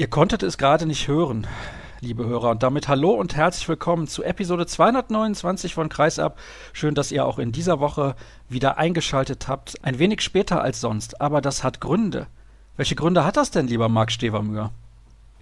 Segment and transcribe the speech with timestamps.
[0.00, 1.46] Ihr konntet es gerade nicht hören,
[2.00, 2.52] liebe Hörer.
[2.52, 6.38] Und damit hallo und herzlich willkommen zu Episode 229 von Kreisab.
[6.72, 8.16] Schön, dass ihr auch in dieser Woche
[8.48, 9.74] wieder eingeschaltet habt.
[9.84, 12.28] Ein wenig später als sonst, aber das hat Gründe.
[12.78, 14.70] Welche Gründe hat das denn, lieber Marc Stevermüher?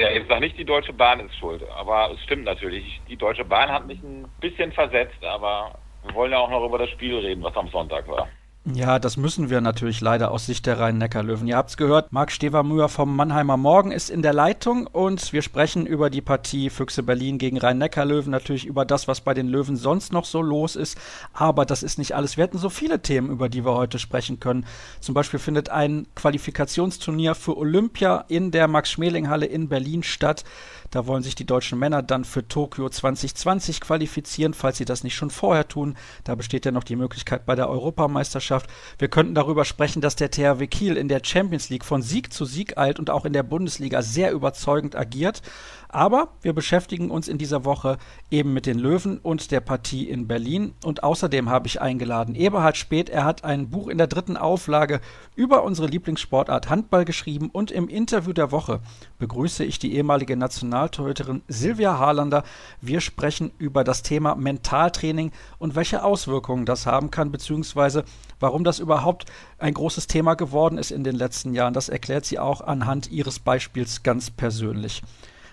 [0.00, 3.00] Ja, jetzt sag nicht, die Deutsche Bahn ist schuld, aber es stimmt natürlich.
[3.08, 6.78] Die Deutsche Bahn hat mich ein bisschen versetzt, aber wir wollen ja auch noch über
[6.78, 8.26] das Spiel reden, was am Sonntag war.
[8.74, 11.46] Ja, das müssen wir natürlich leider aus Sicht der Rhein-Neckar-Löwen.
[11.46, 15.40] Ihr habt es gehört, Marc Stevermüher vom Mannheimer Morgen ist in der Leitung und wir
[15.40, 19.76] sprechen über die Partie Füchse Berlin gegen Rhein-Neckar-Löwen, natürlich über das, was bei den Löwen
[19.76, 20.98] sonst noch so los ist.
[21.32, 22.36] Aber das ist nicht alles.
[22.36, 24.66] Wir hätten so viele Themen, über die wir heute sprechen können.
[25.00, 30.44] Zum Beispiel findet ein Qualifikationsturnier für Olympia in der Max-Schmeling-Halle in Berlin statt.
[30.90, 35.14] Da wollen sich die deutschen Männer dann für Tokio 2020 qualifizieren, falls sie das nicht
[35.14, 35.96] schon vorher tun.
[36.24, 38.70] Da besteht ja noch die Möglichkeit bei der Europameisterschaft.
[38.98, 42.44] Wir könnten darüber sprechen, dass der THW Kiel in der Champions League von Sieg zu
[42.44, 45.42] Sieg eilt und auch in der Bundesliga sehr überzeugend agiert.
[45.88, 47.96] Aber wir beschäftigen uns in dieser Woche
[48.30, 50.74] eben mit den Löwen und der Partie in Berlin.
[50.84, 53.08] Und außerdem habe ich eingeladen Eberhard Speth.
[53.08, 55.00] Er hat ein Buch in der dritten Auflage
[55.34, 57.48] über unsere Lieblingssportart Handball geschrieben.
[57.50, 58.80] Und im Interview der Woche
[59.18, 62.44] begrüße ich die ehemalige Nationaltorhüterin Silvia Harlander.
[62.82, 68.04] Wir sprechen über das Thema Mentaltraining und welche Auswirkungen das haben kann, beziehungsweise
[68.40, 69.24] warum das überhaupt
[69.58, 71.72] ein großes Thema geworden ist in den letzten Jahren.
[71.72, 75.02] Das erklärt sie auch anhand ihres Beispiels ganz persönlich.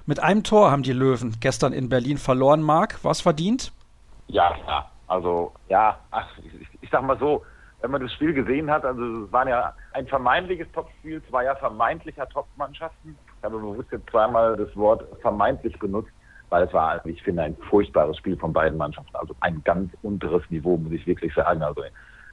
[0.08, 3.04] Mit einem Tor haben die Löwen gestern in Berlin verloren, Marc.
[3.04, 3.72] Was verdient?
[4.28, 4.90] Ja, ja.
[5.08, 7.44] Also, ja, ach, ich, ich sag mal so,
[7.82, 12.28] wenn man das Spiel gesehen hat, also es war ja ein vermeintliches Topspiel, ja vermeintlicher
[12.30, 13.18] Topmannschaften.
[13.38, 16.12] Ich habe bewusst jetzt zweimal das Wort vermeintlich benutzt,
[16.50, 19.16] weil es war, ich finde, ein furchtbares Spiel von beiden Mannschaften.
[19.16, 21.62] Also ein ganz unteres Niveau, muss ich wirklich sagen.
[21.64, 21.82] Also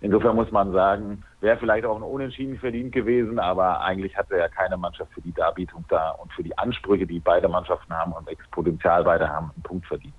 [0.03, 4.49] Insofern muss man sagen, wäre vielleicht auch ein Unentschieden verdient gewesen, aber eigentlich hatte ja
[4.49, 8.29] keine Mannschaft für die Darbietung da und für die Ansprüche, die beide Mannschaften haben und
[8.29, 10.15] Exponential beide haben, einen Punkt verdient.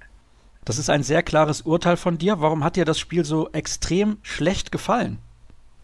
[0.64, 2.39] Das ist ein sehr klares Urteil von dir.
[2.39, 5.20] Warum hat dir das Spiel so extrem schlecht gefallen?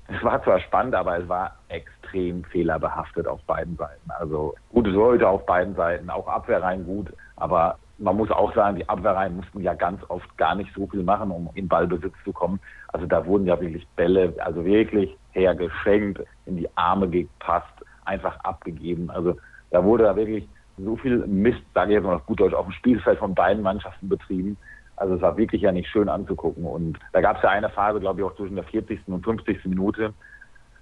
[0.08, 4.10] Es war zwar spannend, aber es war extrem fehlerbehaftet auf beiden Seiten.
[4.18, 8.88] Also gute Leute auf beiden Seiten, auch Abwehrreihen gut, aber man muss auch sagen, die
[8.88, 12.60] Abwehrreihen mussten ja ganz oft gar nicht so viel machen, um in Ballbesitz zu kommen.
[12.88, 17.74] Also da wurden ja wirklich Bälle, also wirklich hergeschenkt, in die Arme gepasst,
[18.06, 19.10] einfach abgegeben.
[19.10, 19.36] Also
[19.72, 22.66] da wurde da wirklich so viel Mist, sage ich jetzt mal auf gut Deutsch, auf
[22.66, 24.58] dem Spielfeld von beiden Mannschaften betrieben.
[24.96, 26.66] Also es war wirklich ja nicht schön anzugucken.
[26.66, 29.02] Und da gab es ja eine Phase, glaube ich, auch zwischen der 40.
[29.08, 29.66] und 50.
[29.66, 30.14] Minute,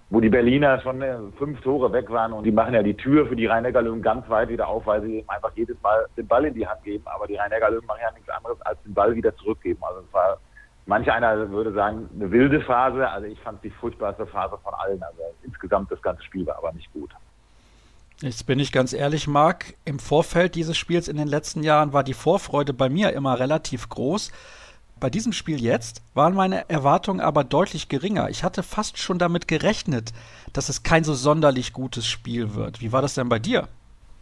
[0.10, 3.28] wo die Berliner schon äh, fünf Tore weg waren und die machen ja die Tür
[3.28, 6.54] für die Rhein-Neckar-Löwen ganz weit wieder auf, weil sie einfach jedes Mal den Ball in
[6.54, 7.04] die Hand geben.
[7.08, 9.80] Aber die Rhein-Neckar-Löwen machen ja nichts anderes, als den Ball wieder zurückgeben.
[9.82, 10.38] Also es war,
[10.86, 13.10] manch einer würde sagen, eine wilde Phase.
[13.10, 15.04] Also ich fand die furchtbarste Phase von allen.
[15.04, 17.12] Also insgesamt das ganze Spiel war aber nicht gut.
[18.22, 22.04] Jetzt bin ich ganz ehrlich, Marc, im Vorfeld dieses Spiels in den letzten Jahren war
[22.04, 24.32] die Vorfreude bei mir immer relativ groß.
[25.00, 28.30] Bei diesem Spiel jetzt waren meine Erwartungen aber deutlich geringer.
[28.30, 30.12] Ich hatte fast schon damit gerechnet,
[30.54, 32.82] dass es kein so sonderlich gutes Spiel wird.
[32.82, 33.68] Wie war das denn bei dir?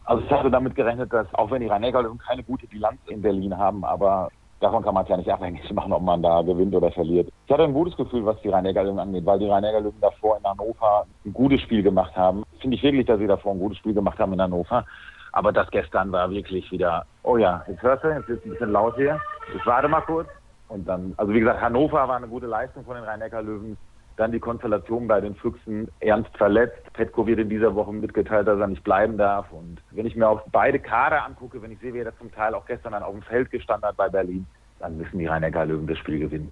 [0.03, 1.81] Also ich hatte damit gerechnet, dass auch wenn die rhein
[2.27, 5.93] keine gute Bilanz in Berlin haben, aber davon kann man es ja nicht abhängig machen,
[5.93, 7.29] ob man da gewinnt oder verliert.
[7.45, 9.63] Ich hatte ein gutes Gefühl, was die rhein angeht, weil die rhein
[10.01, 12.43] davor in Hannover ein gutes Spiel gemacht haben.
[12.59, 14.85] Finde ich wirklich, dass sie davor ein gutes Spiel gemacht haben in Hannover.
[15.31, 18.71] Aber das gestern war wirklich wieder, oh ja, jetzt hörst du, jetzt ist ein bisschen
[18.71, 19.19] laut hier.
[19.55, 20.27] Ich warte mal kurz.
[20.67, 23.77] Und dann, also wie gesagt, Hannover war eine gute Leistung von den Rhein-Neckar-Löwen.
[24.17, 26.81] Dann die Konstellation bei den Füchsen ernst verletzt.
[26.93, 29.51] Petko wird in dieser Woche mitgeteilt, dass er nicht bleiben darf.
[29.51, 32.31] Und wenn ich mir auch beide Kader angucke, wenn ich sehe, wie er das zum
[32.31, 34.47] Teil auch gestern dann auf dem Feld gestanden hat bei Berlin,
[34.79, 36.51] dann müssen die Rhein-Neckar-Löwen das Spiel gewinnen.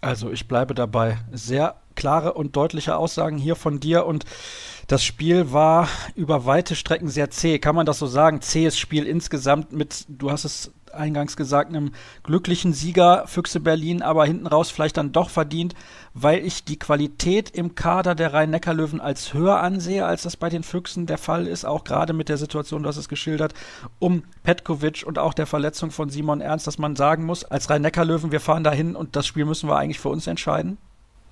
[0.00, 1.18] Also ich bleibe dabei.
[1.30, 4.24] Sehr klare und deutliche Aussagen hier von dir und
[4.88, 5.86] das Spiel war
[6.16, 7.58] über weite Strecken sehr zäh.
[7.58, 8.40] Kann man das so sagen?
[8.40, 11.92] Zähes Spiel insgesamt mit, du hast es eingangs gesagt, einem
[12.22, 15.74] glücklichen Sieger Füchse Berlin, aber hinten raus vielleicht dann doch verdient,
[16.14, 20.62] weil ich die Qualität im Kader der Rhein-Neckar-Löwen als höher ansehe, als das bei den
[20.62, 23.54] Füchsen der Fall ist, auch gerade mit der Situation, du hast es geschildert,
[23.98, 28.32] um Petkovic und auch der Verletzung von Simon Ernst, dass man sagen muss, als Rhein-Neckar-Löwen,
[28.32, 30.78] wir fahren dahin und das Spiel müssen wir eigentlich für uns entscheiden?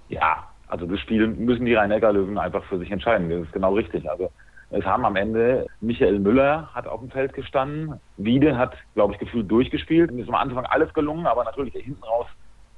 [0.08, 3.28] Ja, also das Spiel müssen die Rhein-Neckar-Löwen einfach für sich entscheiden.
[3.28, 4.08] Das ist genau richtig.
[4.08, 4.30] Also
[4.70, 8.00] es haben am Ende Michael Müller hat auf dem Feld gestanden.
[8.16, 10.12] Wiede hat, glaube ich, gefühlt durchgespielt.
[10.12, 12.26] Mir ist am Anfang alles gelungen, aber natürlich hinten raus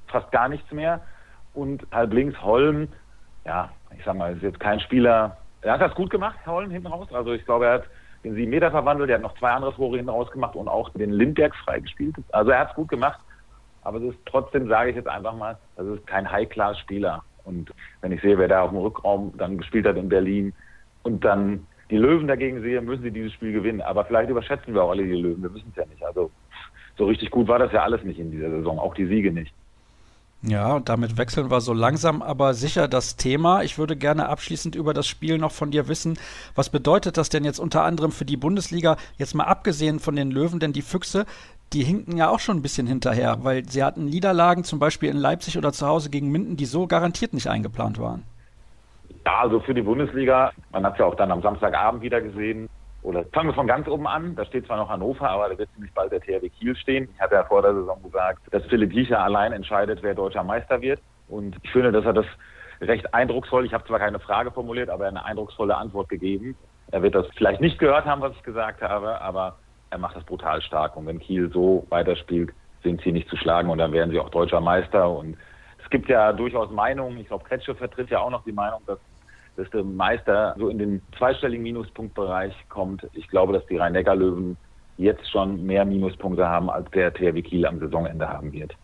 [0.07, 1.01] fast gar nichts mehr.
[1.53, 2.87] Und halb links Holm,
[3.45, 5.37] ja, ich sag mal, ist jetzt kein Spieler.
[5.61, 7.07] Er hat das gut gemacht, Holm, hinten raus.
[7.13, 7.83] Also ich glaube, er hat
[8.23, 10.89] den sieben Meter verwandelt, er hat noch zwei andere Tore hinten raus gemacht und auch
[10.89, 12.15] den Lindberg freigespielt.
[12.31, 13.19] Also er hat es gut gemacht.
[13.83, 17.21] Aber es ist trotzdem, sage ich jetzt einfach mal, das ist kein High-Class-Spieler.
[17.43, 20.53] Und wenn ich sehe, wer da auf dem Rückraum dann gespielt hat in Berlin
[21.03, 23.81] und dann die Löwen dagegen sehe, müssen sie dieses Spiel gewinnen.
[23.81, 25.43] Aber vielleicht überschätzen wir auch alle die Löwen.
[25.43, 26.03] Wir wissen es ja nicht.
[26.03, 26.31] Also
[26.97, 29.53] so richtig gut war das ja alles nicht in dieser Saison, auch die Siege nicht.
[30.45, 33.63] Ja, und damit wechseln wir so langsam aber sicher das Thema.
[33.63, 36.19] Ich würde gerne abschließend über das Spiel noch von dir wissen.
[36.53, 38.97] Was bedeutet das denn jetzt unter anderem für die Bundesliga?
[39.17, 41.25] Jetzt mal abgesehen von den Löwen, denn die Füchse,
[41.71, 45.17] die hinken ja auch schon ein bisschen hinterher, weil sie hatten Niederlagen zum Beispiel in
[45.17, 48.23] Leipzig oder zu Hause gegen Minden, die so garantiert nicht eingeplant waren.
[49.25, 52.69] Ja, also für die Bundesliga, man hat es ja auch dann am Samstagabend wieder gesehen,
[53.03, 54.35] oder fangen wir von ganz oben an.
[54.35, 57.09] Da steht zwar noch Hannover, aber da wird ziemlich bald der THW Kiel stehen.
[57.13, 60.81] Ich hatte ja vor der Saison gesagt, dass Philipp Liecher allein entscheidet, wer deutscher Meister
[60.81, 61.01] wird.
[61.27, 62.25] Und ich finde, dass er das
[62.81, 66.55] recht eindrucksvoll, ich habe zwar keine Frage formuliert, aber eine eindrucksvolle Antwort gegeben.
[66.91, 69.57] Er wird das vielleicht nicht gehört haben, was ich gesagt habe, aber
[69.89, 70.95] er macht das brutal stark.
[70.95, 72.53] Und wenn Kiel so weiterspielt,
[72.83, 75.09] sind sie nicht zu schlagen und dann werden sie auch deutscher Meister.
[75.09, 75.37] Und
[75.83, 78.99] es gibt ja durchaus Meinungen, ich glaube, Kretsche vertritt ja auch noch die Meinung, dass
[79.55, 83.07] dass der Meister so in den zweistelligen Minuspunktbereich kommt.
[83.13, 84.57] Ich glaube, dass die Rhein-Neckar-Löwen
[84.97, 88.75] jetzt schon mehr Minuspunkte haben, als der THW Kiel am Saisonende haben wird.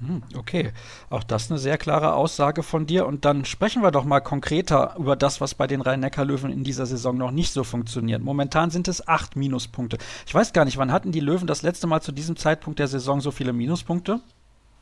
[0.00, 0.70] Hm, okay,
[1.10, 3.04] auch das eine sehr klare Aussage von dir.
[3.06, 6.86] Und dann sprechen wir doch mal konkreter über das, was bei den Rhein-Neckar-Löwen in dieser
[6.86, 8.22] Saison noch nicht so funktioniert.
[8.22, 9.98] Momentan sind es acht Minuspunkte.
[10.24, 12.86] Ich weiß gar nicht, wann hatten die Löwen das letzte Mal zu diesem Zeitpunkt der
[12.86, 14.20] Saison so viele Minuspunkte?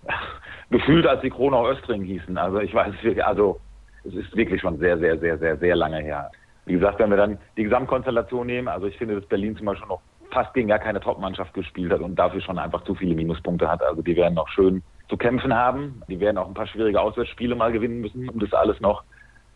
[0.70, 2.36] Gefühlt, als die Kronau Östring hießen.
[2.36, 2.94] Also ich weiß
[3.24, 3.58] also
[4.08, 6.30] es ist wirklich schon sehr, sehr, sehr, sehr, sehr lange her.
[6.64, 9.88] Wie gesagt, wenn wir dann die Gesamtkonstellation nehmen, also ich finde, dass Berlin zum Beispiel
[9.88, 10.00] noch
[10.30, 13.82] fast gegen gar keine Top-Mannschaft gespielt hat und dafür schon einfach zu viele Minuspunkte hat.
[13.82, 16.02] Also die werden noch schön zu kämpfen haben.
[16.08, 19.04] Die werden auch ein paar schwierige Auswärtsspiele mal gewinnen müssen, um das alles noch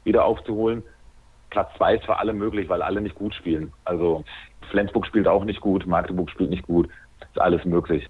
[0.05, 0.83] wieder aufzuholen.
[1.51, 3.73] Platz zwei ist für alle möglich, weil alle nicht gut spielen.
[3.85, 4.25] Also
[4.71, 6.89] Flensburg spielt auch nicht gut, Magdeburg spielt nicht gut.
[7.21, 8.09] Ist alles möglich.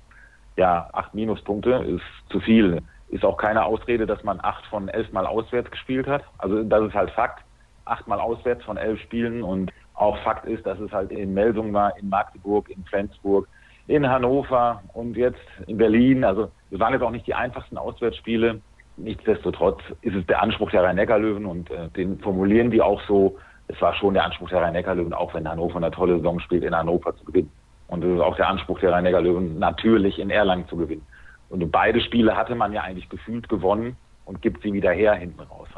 [0.57, 5.13] Ja, acht Minuspunkte ist zu viel ist auch keine Ausrede, dass man acht von elf
[5.13, 6.23] Mal auswärts gespielt hat.
[6.39, 7.43] Also das ist halt Fakt.
[7.85, 11.97] Achtmal auswärts von elf Spielen und auch Fakt ist, dass es halt in Melsung war,
[11.99, 13.49] in Magdeburg, in Flensburg,
[13.89, 16.25] in Hannover und jetzt in Berlin.
[16.25, 18.61] Also es waren jetzt auch nicht die einfachsten Auswärtsspiele.
[18.97, 23.39] Nichtsdestotrotz ist es der Anspruch der Rhein-Neckar-Löwen und äh, den formulieren die auch so.
[23.67, 26.75] Es war schon der Anspruch der Rhein-Neckar-Löwen, auch wenn Hannover eine tolle Saison spielt, in
[26.75, 27.51] Hannover zu gewinnen.
[27.89, 31.05] Und es ist auch der Anspruch der Rhein-Neckar-Löwen, natürlich in Erlangen zu gewinnen.
[31.51, 35.41] Und beide Spiele hatte man ja eigentlich gefühlt gewonnen und gibt sie wieder her hinten
[35.41, 35.69] raus.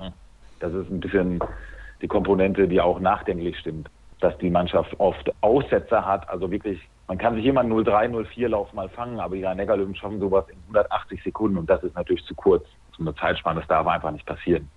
[0.60, 1.40] Das ist ein bisschen
[2.02, 3.88] die Komponente, die auch nachdenklich stimmt,
[4.20, 6.28] dass die Mannschaft oft Aussetzer hat.
[6.28, 6.78] Also wirklich,
[7.08, 10.58] man kann sich immer 0-3, 0-4 Lauf mal fangen, aber die Rhein-Neckar-Löwen schaffen sowas in
[10.68, 12.64] 180 Sekunden und das ist natürlich zu kurz.
[12.96, 14.68] So eine Zeitspanne, das darf einfach nicht passieren.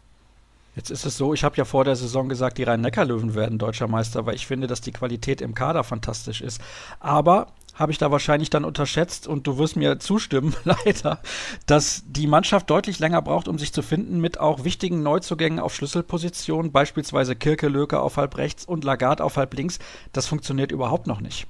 [0.75, 3.87] Jetzt ist es so, ich habe ja vor der Saison gesagt, die Rhein-Neckar-Löwen werden deutscher
[3.87, 6.61] Meister, weil ich finde, dass die Qualität im Kader fantastisch ist.
[6.99, 11.19] Aber habe ich da wahrscheinlich dann unterschätzt und du wirst mir zustimmen, leider,
[11.67, 15.75] dass die Mannschaft deutlich länger braucht, um sich zu finden mit auch wichtigen Neuzugängen auf
[15.75, 19.79] Schlüsselpositionen, beispielsweise Kirke Löke auf halb rechts und Lagarde auf halb links.
[20.13, 21.47] Das funktioniert überhaupt noch nicht.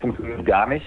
[0.00, 0.86] Funktioniert gar nicht.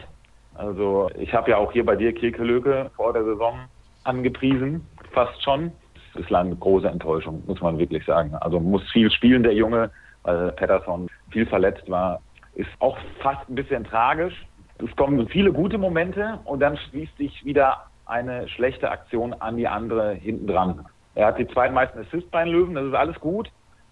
[0.56, 3.60] Also ich habe ja auch hier bei dir Kirke Löke vor der Saison
[4.04, 5.72] angepriesen, fast schon.
[6.16, 8.36] Bislang eine große Enttäuschung, muss man wirklich sagen.
[8.36, 9.90] Also muss viel spielen, der Junge,
[10.22, 12.22] weil Patterson viel verletzt war.
[12.54, 14.46] Ist auch fast ein bisschen tragisch,
[14.80, 19.68] es kommen viele gute Momente und dann schließt sich wieder eine schlechte Aktion an die
[19.68, 20.86] andere hinten dran.
[21.16, 23.50] Er hat die zweitmeisten Assists bei den Löwen, das ist alles gut.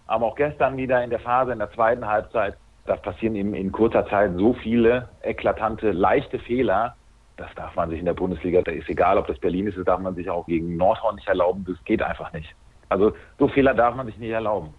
[0.08, 3.72] Aber auch gestern wieder in der Phase, in der zweiten Halbzeit, da passieren ihm in
[3.72, 6.96] kurzer Zeit so viele eklatante, leichte Fehler.
[7.38, 9.86] Das darf man sich in der Bundesliga, da ist egal, ob das Berlin ist, das
[9.86, 11.64] darf man sich auch gegen Nordhorn nicht erlauben.
[11.68, 12.54] Das geht einfach nicht.
[12.90, 14.74] Also so Fehler darf man sich nicht erlauben.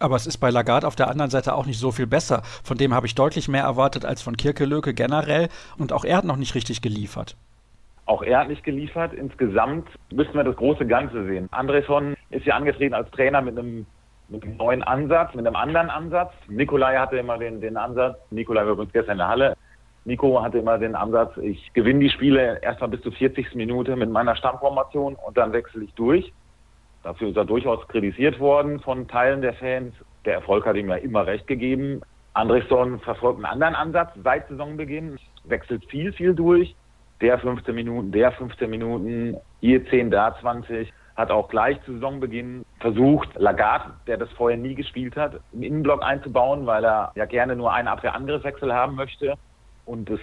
[0.00, 2.42] Aber es ist bei Lagarde auf der anderen Seite auch nicht so viel besser.
[2.62, 5.48] Von dem habe ich deutlich mehr erwartet als von Kirkelöke generell.
[5.78, 7.36] Und auch er hat noch nicht richtig geliefert.
[8.04, 9.12] Auch er hat nicht geliefert.
[9.14, 11.48] Insgesamt müssen wir das große Ganze sehen.
[11.50, 13.86] Andresson ist ja angetreten als Trainer mit einem,
[14.28, 16.32] mit einem neuen Ansatz, mit einem anderen Ansatz.
[16.48, 18.18] Nikolai hatte immer den, den Ansatz.
[18.30, 19.56] Nikolai war übrigens gestern in der Halle.
[20.06, 23.56] Nico hatte immer den Ansatz, ich gewinne die Spiele erstmal bis zur 40.
[23.56, 26.32] Minute mit meiner Stammformation und dann wechsle ich durch.
[27.06, 29.94] Dafür ist er durchaus kritisiert worden von Teilen der Fans.
[30.24, 32.00] Der Erfolg hat ihm ja immer recht gegeben.
[32.34, 36.74] Andrichson verfolgt einen anderen Ansatz seit Saisonbeginn, wechselt viel, viel durch.
[37.20, 40.92] Der 15 Minuten, der 15 Minuten, hier 10, da 20.
[41.14, 46.02] Hat auch gleich zu Saisonbeginn versucht, Lagarde, der das vorher nie gespielt hat, im Innenblock
[46.02, 49.34] einzubauen, weil er ja gerne nur einen Abwehr-Angriffswechsel haben möchte.
[49.84, 50.20] Und es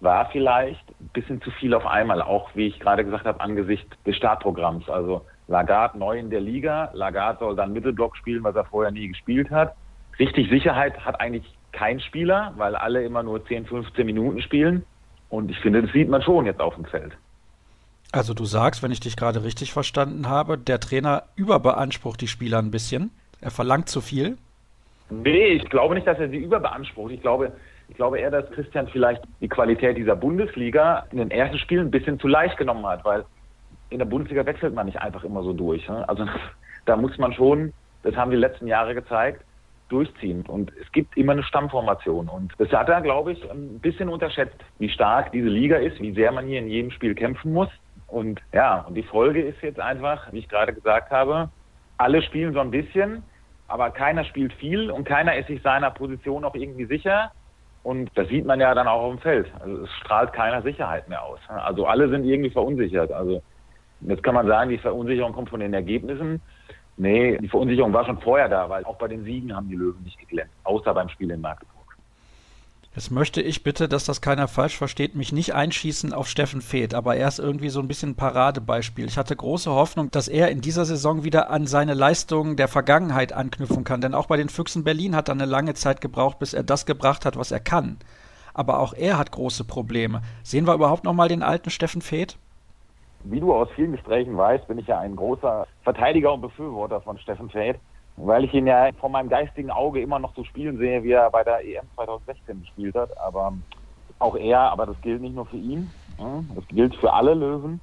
[0.00, 3.96] war vielleicht ein bisschen zu viel auf einmal, auch wie ich gerade gesagt habe, angesichts
[4.04, 4.90] des Startprogramms.
[4.90, 6.90] Also Lagarde neu in der Liga.
[6.92, 9.74] Lagarde soll dann Mittelblock spielen, was er vorher nie gespielt hat.
[10.18, 14.84] Richtig Sicherheit hat eigentlich kein Spieler, weil alle immer nur 10, 15 Minuten spielen.
[15.28, 17.12] Und ich finde, das sieht man schon jetzt auf dem Feld.
[18.12, 22.58] Also du sagst, wenn ich dich gerade richtig verstanden habe, der Trainer überbeansprucht die Spieler
[22.58, 23.10] ein bisschen.
[23.40, 24.38] Er verlangt zu viel.
[25.10, 27.12] Nee, ich glaube nicht, dass er sie überbeansprucht.
[27.12, 27.52] Ich glaube,
[27.88, 31.90] ich glaube eher, dass Christian vielleicht die Qualität dieser Bundesliga in den ersten Spielen ein
[31.90, 33.24] bisschen zu leicht genommen hat, weil
[33.90, 35.88] in der Bundesliga wechselt man nicht einfach immer so durch.
[35.88, 36.08] Ne?
[36.08, 36.26] Also
[36.86, 39.42] da muss man schon, das haben die letzten Jahre gezeigt,
[39.88, 40.44] durchziehen.
[40.46, 42.28] Und es gibt immer eine Stammformation.
[42.28, 46.12] Und das hat er, glaube ich, ein bisschen unterschätzt, wie stark diese Liga ist, wie
[46.12, 47.68] sehr man hier in jedem Spiel kämpfen muss.
[48.08, 51.50] Und ja, und die Folge ist jetzt einfach, wie ich gerade gesagt habe,
[51.98, 53.22] alle spielen so ein bisschen,
[53.68, 57.32] aber keiner spielt viel und keiner ist sich seiner Position auch irgendwie sicher.
[57.82, 59.46] Und das sieht man ja dann auch auf dem Feld.
[59.60, 61.38] Also es strahlt keiner Sicherheit mehr aus.
[61.48, 63.12] Also alle sind irgendwie verunsichert.
[63.12, 63.42] Also
[64.00, 66.40] jetzt kann man sagen, die Verunsicherung kommt von den Ergebnissen.
[66.96, 70.02] Nee, die Verunsicherung war schon vorher da, weil auch bei den Siegen haben die Löwen
[70.02, 71.76] nicht geglänzt, außer beim Spiel in Magdeburg.
[72.96, 76.94] Jetzt möchte ich bitte, dass das keiner falsch versteht, mich nicht einschießen auf Steffen Feeth,
[76.94, 79.04] aber er ist irgendwie so ein bisschen ein Paradebeispiel.
[79.04, 83.34] Ich hatte große Hoffnung, dass er in dieser Saison wieder an seine Leistungen der Vergangenheit
[83.34, 86.54] anknüpfen kann, denn auch bei den Füchsen Berlin hat er eine lange Zeit gebraucht, bis
[86.54, 87.98] er das gebracht hat, was er kann.
[88.54, 90.22] Aber auch er hat große Probleme.
[90.42, 92.38] Sehen wir überhaupt noch mal den alten Steffen Feeth?
[93.28, 97.18] Wie du aus vielen Gesprächen weißt, bin ich ja ein großer Verteidiger und Befürworter von
[97.18, 97.78] Steffen Feeth
[98.16, 101.30] weil ich ihn ja vor meinem geistigen Auge immer noch so spielen sehe, wie er
[101.30, 103.16] bei der EM 2016 gespielt hat.
[103.18, 103.52] Aber
[104.18, 105.90] auch er, aber das gilt nicht nur für ihn,
[106.54, 107.80] das gilt für alle Löwen.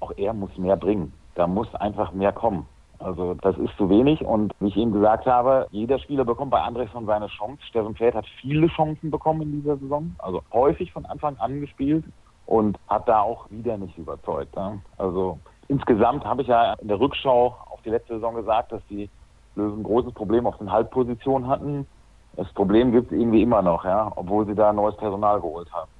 [0.00, 1.12] Auch er muss mehr bringen.
[1.34, 2.66] Da muss einfach mehr kommen.
[2.98, 6.60] Also das ist zu wenig und wie ich eben gesagt habe, jeder Spieler bekommt bei
[6.60, 7.62] Andresson seine Chance.
[7.66, 12.04] Steffen Feld hat viele Chancen bekommen in dieser Saison, also häufig von Anfang an gespielt
[12.50, 14.56] und hat da auch wieder nicht überzeugt.
[14.98, 15.38] Also
[15.68, 19.08] insgesamt habe ich ja in der Rückschau auf die letzte Saison gesagt, dass die
[19.54, 21.86] Löwen ein großes Problem auf den Halbpositionen hatten.
[22.34, 25.90] Das Problem gibt es irgendwie immer noch, ja, obwohl sie da neues Personal geholt haben.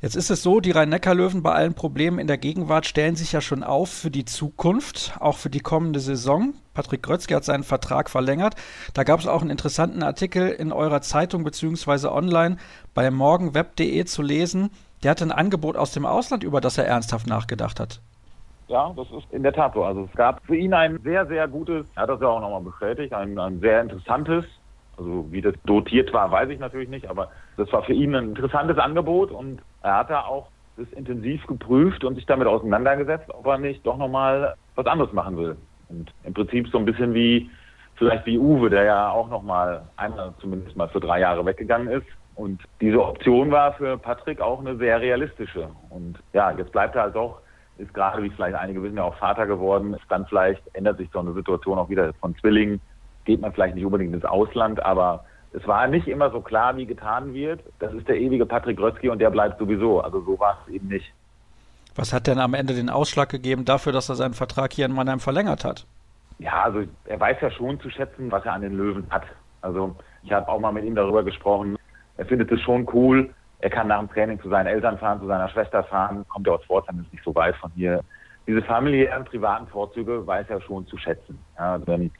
[0.00, 3.40] Jetzt ist es so, die Rhein-Neckar-Löwen bei allen Problemen in der Gegenwart stellen sich ja
[3.40, 6.54] schon auf für die Zukunft, auch für die kommende Saison.
[6.74, 8.54] Patrick Grötzky hat seinen Vertrag verlängert.
[8.94, 12.58] Da gab es auch einen interessanten Artikel in eurer Zeitung beziehungsweise online
[12.94, 14.70] bei morgenweb.de zu lesen.
[15.02, 18.00] Der hatte ein Angebot aus dem Ausland, über das er ernsthaft nachgedacht hat.
[18.68, 19.84] Ja, das ist in der Tat so.
[19.84, 22.62] Also es gab für ihn ein sehr, sehr gutes, er hat das ja auch nochmal
[22.62, 24.44] bestätigt, ein, ein sehr interessantes,
[24.96, 28.30] also wie das dotiert war, weiß ich natürlich nicht, aber das war für ihn ein
[28.30, 33.46] interessantes Angebot und er hat da auch das intensiv geprüft und sich damit auseinandergesetzt, ob
[33.46, 35.56] er nicht doch nochmal was anderes machen will.
[35.88, 37.48] Und im Prinzip so ein bisschen wie,
[37.94, 42.06] vielleicht wie Uwe, der ja auch nochmal einmal zumindest mal für drei Jahre weggegangen ist.
[42.36, 45.68] Und diese Option war für Patrick auch eine sehr realistische.
[45.90, 47.40] Und ja, jetzt bleibt er halt auch
[47.78, 49.94] ist gerade, wie vielleicht einige wissen, ja auch Vater geworden.
[49.94, 52.80] Ist dann vielleicht ändert sich so eine Situation auch wieder von Zwillingen.
[53.24, 56.86] Geht man vielleicht nicht unbedingt ins Ausland, aber es war nicht immer so klar, wie
[56.86, 57.60] getan wird.
[57.78, 60.00] Das ist der ewige Patrick Grötzky und der bleibt sowieso.
[60.00, 61.12] Also so war es eben nicht.
[61.94, 64.92] Was hat denn am Ende den Ausschlag gegeben dafür, dass er seinen Vertrag hier in
[64.92, 65.86] Mannheim verlängert hat?
[66.38, 69.24] Ja, also er weiß ja schon zu schätzen, was er an den Löwen hat.
[69.62, 71.75] Also ich habe auch mal mit ihm darüber gesprochen.
[72.16, 73.30] Er findet es schon cool,
[73.60, 76.54] er kann nach dem Training zu seinen Eltern fahren, zu seiner Schwester fahren, kommt er
[76.54, 78.02] aus Pforzheim, ist nicht so weit von hier.
[78.46, 81.38] Diese familiären, privaten Vorzüge weiß er schon zu schätzen.
[81.58, 82.10] Ja, wenn,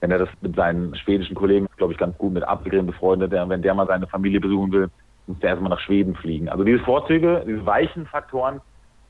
[0.00, 3.62] wenn er das mit seinen schwedischen Kollegen, glaube ich, ganz gut mit Apfelgren befreundet, wenn
[3.62, 4.88] der mal seine Familie besuchen will,
[5.26, 6.48] muss der erstmal nach Schweden fliegen.
[6.48, 8.60] Also diese Vorzüge, diese weichen Faktoren,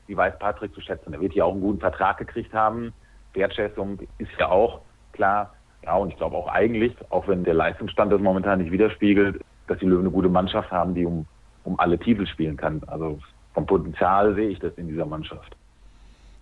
[0.07, 1.13] die weiß Patrick zu schätzen.
[1.13, 2.93] Er wird hier auch einen guten Vertrag gekriegt haben.
[3.33, 4.81] Wertschätzung ist ja auch
[5.13, 5.53] klar.
[5.83, 9.79] Ja, und ich glaube auch eigentlich, auch wenn der Leistungsstand das momentan nicht widerspiegelt, dass
[9.79, 11.25] die Löwen eine gute Mannschaft haben, die um
[11.65, 12.81] um alle Titel spielen kann.
[12.87, 13.19] Also
[13.53, 15.55] vom Potenzial sehe ich das in dieser Mannschaft.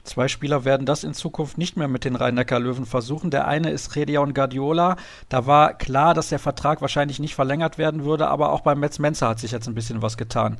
[0.03, 3.31] Zwei Spieler werden das in Zukunft nicht mehr mit den Rhein-Neckar-Löwen versuchen.
[3.31, 4.97] Der eine ist Redion Guardiola.
[5.29, 8.99] Da war klar, dass der Vertrag wahrscheinlich nicht verlängert werden würde, aber auch beim Metz
[8.99, 10.57] Menzer hat sich jetzt ein bisschen was getan.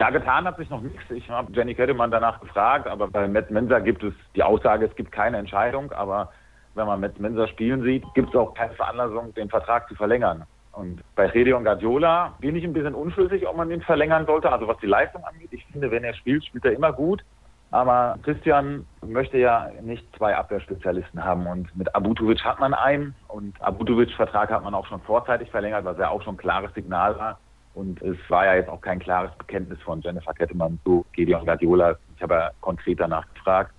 [0.00, 0.98] Ja, getan hat sich noch nichts.
[1.10, 4.96] Ich habe Jenny Kettemann danach gefragt, aber bei Metz Menzer gibt es die Aussage, es
[4.96, 6.32] gibt keine Entscheidung, aber
[6.74, 10.44] wenn man Metz Menzer spielen sieht, gibt es auch keine Veranlassung, den Vertrag zu verlängern.
[10.78, 14.52] Und bei Redion Guardiola bin ich ein bisschen unschlüssig, ob man ihn verlängern sollte.
[14.52, 17.24] Also was die Leistung angeht, ich finde, wenn er spielt, spielt er immer gut.
[17.72, 21.48] Aber Christian möchte ja nicht zwei Abwehrspezialisten haben.
[21.48, 23.16] Und mit Abutovic hat man einen.
[23.26, 26.72] Und Abutovic Vertrag hat man auch schon vorzeitig verlängert, was ja auch schon ein klares
[26.74, 27.40] Signal war.
[27.74, 31.96] Und es war ja jetzt auch kein klares Bekenntnis von Jennifer Kettemann zu Gedeon Guardiola.
[32.14, 33.72] Ich habe ja konkret danach gefragt.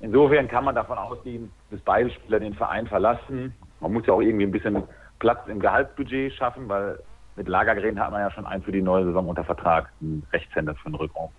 [0.00, 3.54] Insofern kann man davon ausgehen, dass beide Spieler den Verein verlassen.
[3.80, 4.82] Man muss ja auch irgendwie ein bisschen
[5.18, 6.98] Platz im Gehaltsbudget schaffen, weil
[7.36, 10.74] mit Lagergren hat man ja schon einen für die neue Saison unter Vertrag, einen Rechtshänder
[10.74, 11.30] für den Rückraum.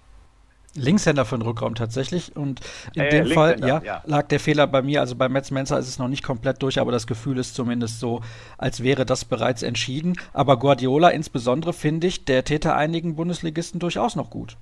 [0.75, 2.35] Linkshänder für den Rückraum tatsächlich.
[2.35, 2.61] Und
[2.93, 5.01] in äh, dem Fall ja, ja, lag der Fehler bei mir.
[5.01, 7.99] Also bei Metz Menzer ist es noch nicht komplett durch, aber das Gefühl ist zumindest
[7.99, 8.21] so,
[8.57, 10.13] als wäre das bereits entschieden.
[10.33, 14.57] Aber Guardiola insbesondere finde ich, der täte einigen Bundesligisten durchaus noch gut.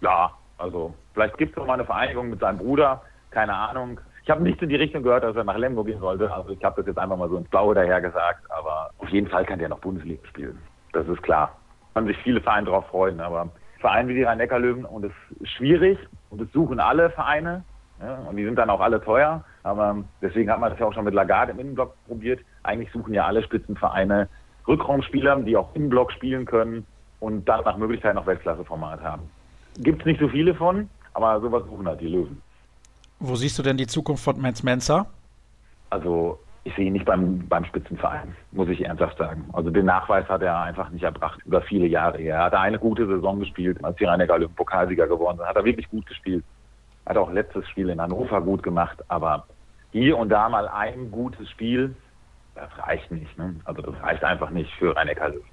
[0.00, 4.00] Ja, also vielleicht gibt es noch mal eine Vereinigung mit seinem Bruder, keine Ahnung.
[4.24, 6.32] Ich habe nichts in die Richtung gehört, dass er nach Lemgo gehen sollte.
[6.32, 8.50] Also ich habe das jetzt einfach mal so ins Blaue daher gesagt.
[8.50, 10.58] Aber auf jeden Fall kann der noch Bundesliga spielen.
[10.94, 11.54] Das ist klar.
[11.92, 13.20] Kann sich viele Vereine darauf freuen.
[13.20, 13.50] Aber
[13.80, 15.98] Vereine wie die Rhein-Neckar-Löwen und es ist schwierig
[16.30, 17.64] und es suchen alle Vereine.
[18.00, 19.44] Ja, und die sind dann auch alle teuer.
[19.62, 22.40] Aber deswegen hat man das ja auch schon mit Lagarde im Innenblock probiert.
[22.62, 24.30] Eigentlich suchen ja alle Spitzenvereine
[24.66, 26.86] Rückraumspieler, die auch im Block spielen können
[27.20, 29.28] und dann nach Möglichkeit noch Weltklasseformat haben.
[29.80, 32.40] Gibt es nicht so viele von, aber sowas suchen halt die Löwen.
[33.26, 35.06] Wo siehst du denn die Zukunft von Menz Mensa?
[35.88, 39.48] Also ich sehe ihn nicht beim, beim Spitzenverein, muss ich ernsthaft sagen.
[39.54, 42.20] Also den Nachweis hat er einfach nicht erbracht über viele Jahre.
[42.20, 45.46] Er hat eine gute Saison gespielt, als die Rhein-Neckar Löwen Pokalsieger geworden sind.
[45.46, 46.44] Hat er wirklich gut gespielt.
[47.06, 49.46] Hat auch letztes Spiel in Hannover gut gemacht, aber
[49.92, 51.96] hier und da mal ein gutes Spiel,
[52.54, 53.38] das reicht nicht.
[53.38, 53.56] Ne?
[53.64, 55.48] Also das reicht einfach nicht für Rhein-Neckar Löwen.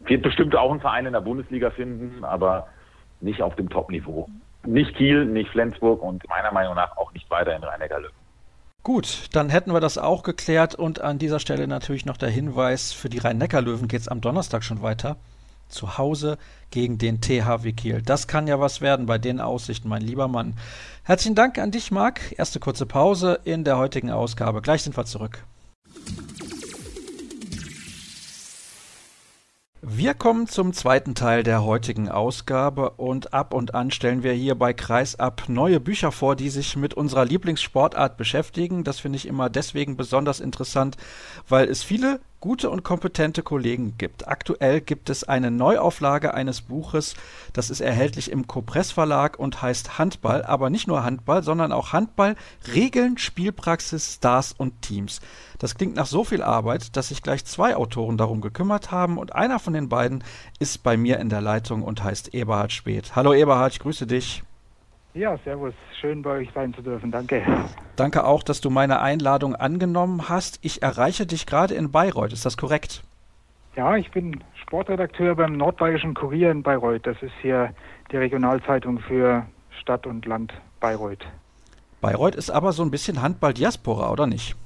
[0.00, 2.66] Wird bestimmt auch ein Verein in der Bundesliga finden, aber
[3.20, 4.28] nicht auf dem Top-Niveau.
[4.66, 8.14] Nicht Kiel, nicht Flensburg und meiner Meinung nach auch nicht weiter in Rhein-Neckar Löwen.
[8.82, 12.92] Gut, dann hätten wir das auch geklärt und an dieser Stelle natürlich noch der Hinweis,
[12.92, 15.16] für die Rhein-Neckar-Löwen geht es am Donnerstag schon weiter.
[15.68, 16.36] Zu Hause
[16.70, 18.02] gegen den THW Kiel.
[18.02, 20.54] Das kann ja was werden bei den Aussichten, mein lieber Mann.
[21.02, 22.38] Herzlichen Dank an dich, Marc.
[22.38, 24.60] Erste kurze Pause in der heutigen Ausgabe.
[24.60, 25.42] Gleich sind wir zurück.
[29.86, 34.54] Wir kommen zum zweiten Teil der heutigen Ausgabe und ab und an stellen wir hier
[34.54, 38.82] bei Kreisab neue Bücher vor, die sich mit unserer Lieblingssportart beschäftigen.
[38.82, 40.96] Das finde ich immer deswegen besonders interessant,
[41.50, 44.28] weil es viele gute und kompetente Kollegen gibt.
[44.28, 47.14] Aktuell gibt es eine Neuauflage eines Buches,
[47.54, 51.94] das ist erhältlich im Kopress Verlag und heißt Handball, aber nicht nur Handball, sondern auch
[51.94, 52.36] Handball,
[52.74, 55.22] Regeln, Spielpraxis, Stars und Teams.
[55.58, 59.34] Das klingt nach so viel Arbeit, dass sich gleich zwei Autoren darum gekümmert haben und
[59.34, 60.22] einer von den beiden
[60.58, 63.16] ist bei mir in der Leitung und heißt Eberhard Speth.
[63.16, 64.42] Hallo Eberhard, ich grüße dich.
[65.14, 65.74] Ja, servus.
[66.00, 67.12] Schön bei euch sein zu dürfen.
[67.12, 67.42] Danke.
[67.94, 70.58] Danke auch, dass du meine Einladung angenommen hast.
[70.62, 72.32] Ich erreiche dich gerade in Bayreuth.
[72.32, 73.04] Ist das korrekt?
[73.76, 77.06] Ja, ich bin Sportredakteur beim Nordbayerischen Kurier in Bayreuth.
[77.06, 77.72] Das ist hier
[78.10, 79.46] die Regionalzeitung für
[79.80, 81.24] Stadt und Land Bayreuth.
[82.00, 84.56] Bayreuth ist aber so ein bisschen Handball-Diaspora, oder nicht?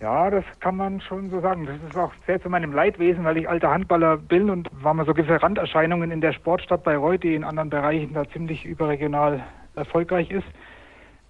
[0.00, 1.64] Ja, das kann man schon so sagen.
[1.64, 5.06] Das ist auch sehr zu meinem Leidwesen, weil ich alter Handballer bin und war mal
[5.06, 9.42] so gewisse Randerscheinungen in der Sportstadt Bayreuth, die in anderen Bereichen da ziemlich überregional
[9.74, 10.46] erfolgreich ist.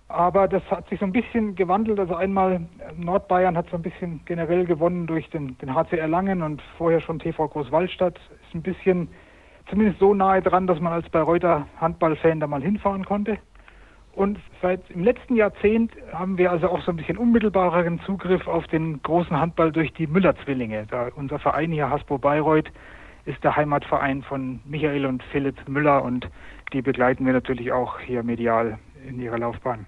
[0.08, 2.00] Aber das hat sich so ein bisschen gewandelt.
[2.00, 2.60] Also einmal
[2.96, 7.20] Nordbayern hat so ein bisschen generell gewonnen durch den, den HCR Langen und vorher schon
[7.20, 8.16] TV Großwallstadt.
[8.16, 9.08] Ist ein bisschen
[9.68, 13.38] zumindest so nahe dran, dass man als Bayreuther Handballfan da mal hinfahren konnte.
[14.16, 18.66] Und seit im letzten Jahrzehnt haben wir also auch so ein bisschen unmittelbareren Zugriff auf
[18.68, 20.86] den großen Handball durch die Müller-Zwillinge.
[21.16, 22.72] Unser Verein hier, Hasbro Bayreuth,
[23.26, 26.30] ist der Heimatverein von Michael und Philipp Müller und
[26.72, 29.86] die begleiten wir natürlich auch hier medial in ihrer Laufbahn.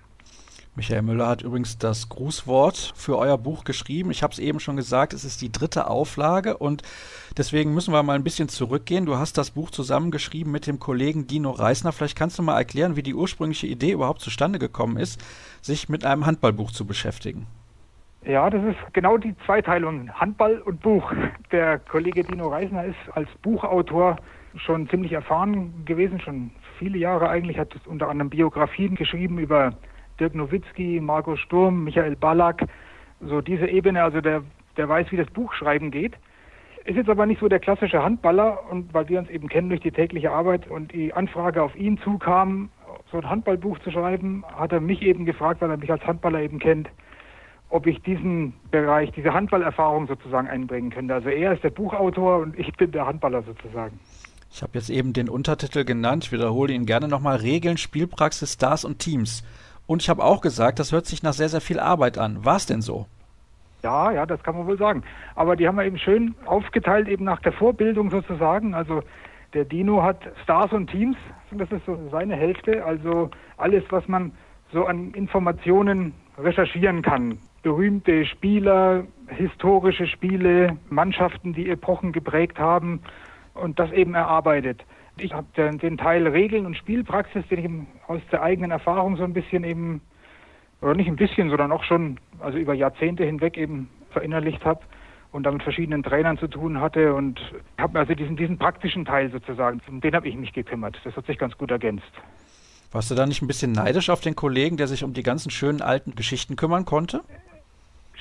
[0.79, 4.13] Michael Müller hat übrigens das Grußwort für euer Buch geschrieben.
[4.13, 6.83] Ich habe es eben schon gesagt, es ist die dritte Auflage und
[7.37, 9.05] deswegen müssen wir mal ein bisschen zurückgehen.
[9.05, 11.91] Du hast das Buch zusammengeschrieben mit dem Kollegen Dino Reisner.
[11.91, 15.21] Vielleicht kannst du mal erklären, wie die ursprüngliche Idee überhaupt zustande gekommen ist,
[15.63, 17.49] sich mit einem Handballbuch zu beschäftigen.
[18.25, 21.13] Ja, das ist genau die Zweiteilung, Handball und Buch.
[21.51, 24.19] Der Kollege Dino Reisner ist als Buchautor
[24.55, 29.73] schon ziemlich erfahren gewesen, schon viele Jahre eigentlich, hat unter anderem Biografien geschrieben über
[30.19, 32.65] Dirk Nowitzki, Marco Sturm, Michael Ballack,
[33.21, 34.43] so diese Ebene, also der,
[34.77, 36.15] der weiß, wie das Buchschreiben geht.
[36.85, 39.83] Ist jetzt aber nicht so der klassische Handballer und weil wir uns eben kennen durch
[39.83, 42.71] die tägliche Arbeit und die Anfrage auf ihn zukam,
[43.11, 46.41] so ein Handballbuch zu schreiben, hat er mich eben gefragt, weil er mich als Handballer
[46.41, 46.89] eben kennt,
[47.71, 51.15] ob ich diesen Bereich, diese Handballerfahrung sozusagen einbringen könnte.
[51.15, 53.99] Also er ist der Buchautor und ich bin der Handballer sozusagen.
[54.51, 58.85] Ich habe jetzt eben den Untertitel genannt, ich wiederhole ihn gerne nochmal, Regeln, Spielpraxis, Stars
[58.85, 59.45] und Teams.
[59.89, 62.45] Und ich habe auch gesagt, das hört sich nach sehr, sehr viel Arbeit an.
[62.45, 63.07] War es denn so?
[63.83, 65.03] Ja, ja, das kann man wohl sagen.
[65.35, 68.75] Aber die haben wir eben schön aufgeteilt, eben nach der Vorbildung sozusagen.
[68.75, 69.03] Also
[69.55, 71.17] der Dino hat Stars und Teams,
[71.53, 72.85] das ist so seine Hälfte.
[72.85, 74.33] Also alles, was man
[74.75, 77.39] so an Informationen recherchieren kann.
[77.63, 83.01] Berühmte Spieler, historische Spiele, Mannschaften, die Epochen geprägt haben
[83.55, 84.85] und das eben erarbeitet.
[85.21, 89.33] Ich habe den, Teil Regeln und Spielpraxis, den ich aus der eigenen Erfahrung so ein
[89.33, 90.01] bisschen eben,
[90.81, 94.81] oder nicht ein bisschen, sondern auch schon, also über Jahrzehnte hinweg eben verinnerlicht habe
[95.33, 97.41] und damit verschiedenen Trainern zu tun hatte und
[97.79, 100.99] habe also diesen, diesen praktischen Teil sozusagen, um den habe ich mich gekümmert.
[101.05, 102.11] Das hat sich ganz gut ergänzt.
[102.91, 105.51] Warst du da nicht ein bisschen neidisch auf den Kollegen, der sich um die ganzen
[105.51, 107.23] schönen alten Geschichten kümmern konnte?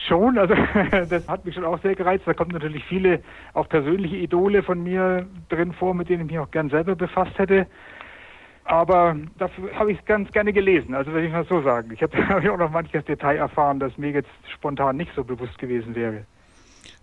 [0.06, 0.54] Schon, also
[1.10, 2.28] das hat mich schon auch sehr gereizt.
[2.28, 3.22] Da kommen natürlich viele
[3.54, 7.38] auch persönliche Idole von mir drin vor, mit denen ich mich auch gern selber befasst
[7.38, 7.68] hätte.
[8.64, 11.92] Aber dafür habe ich es ganz gerne gelesen, also würde ich mal so sagen.
[11.94, 15.58] Ich habe hab auch noch manches Detail erfahren, das mir jetzt spontan nicht so bewusst
[15.58, 16.26] gewesen wäre.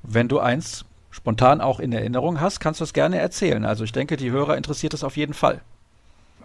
[0.03, 3.65] Wenn du eins spontan auch in Erinnerung hast, kannst du es gerne erzählen.
[3.65, 5.63] Also ich denke, die Hörer interessiert es auf jeden Fall.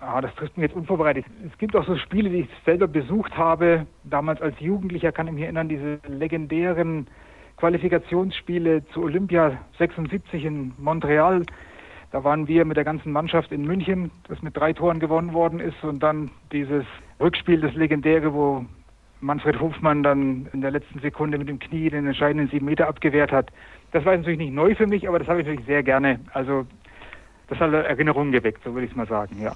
[0.01, 1.25] Ah, das trifft mich jetzt unvorbereitet.
[1.45, 3.85] Es gibt auch so Spiele, die ich selber besucht habe.
[4.05, 7.07] Damals als Jugendlicher kann ich mich erinnern, diese legendären
[7.57, 11.45] Qualifikationsspiele zu Olympia 76 in Montreal.
[12.11, 15.59] Da waren wir mit der ganzen Mannschaft in München, das mit drei Toren gewonnen worden
[15.59, 15.83] ist.
[15.83, 16.85] Und dann dieses
[17.19, 18.65] Rückspiel, das legendäre, wo
[19.19, 23.33] Manfred Hofmann dann in der letzten Sekunde mit dem Knie den entscheidenden sieben Meter abgewehrt
[23.33, 23.51] hat.
[23.91, 26.21] Das war natürlich nicht neu für mich, aber das habe ich natürlich sehr gerne.
[26.33, 26.65] Also
[27.47, 29.51] das hat Erinnerungen geweckt, so würde ich es mal sagen, ja.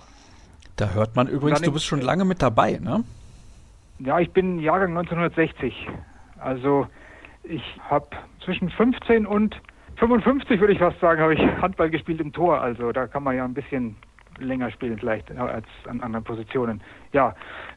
[0.75, 3.03] Da hört man übrigens, du bist schon lange mit dabei, ne?
[3.99, 5.87] Ja, ich bin Jahrgang 1960.
[6.39, 6.87] Also
[7.43, 8.07] ich habe
[8.43, 9.55] zwischen 15 und
[9.97, 12.59] 55, würde ich fast sagen, habe ich Handball gespielt im Tor.
[12.59, 13.95] Also da kann man ja ein bisschen
[14.39, 16.81] länger spielen vielleicht als an anderen Positionen.
[17.11, 17.35] Ja,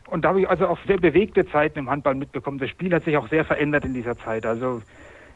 [0.08, 2.58] und da habe ich also auch sehr bewegte Zeiten im Handball mitbekommen.
[2.58, 4.46] Das Spiel hat sich auch sehr verändert in dieser Zeit.
[4.46, 4.80] Also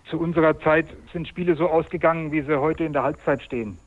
[0.09, 3.79] zu unserer Zeit sind Spiele so ausgegangen, wie sie heute in der Halbzeit stehen.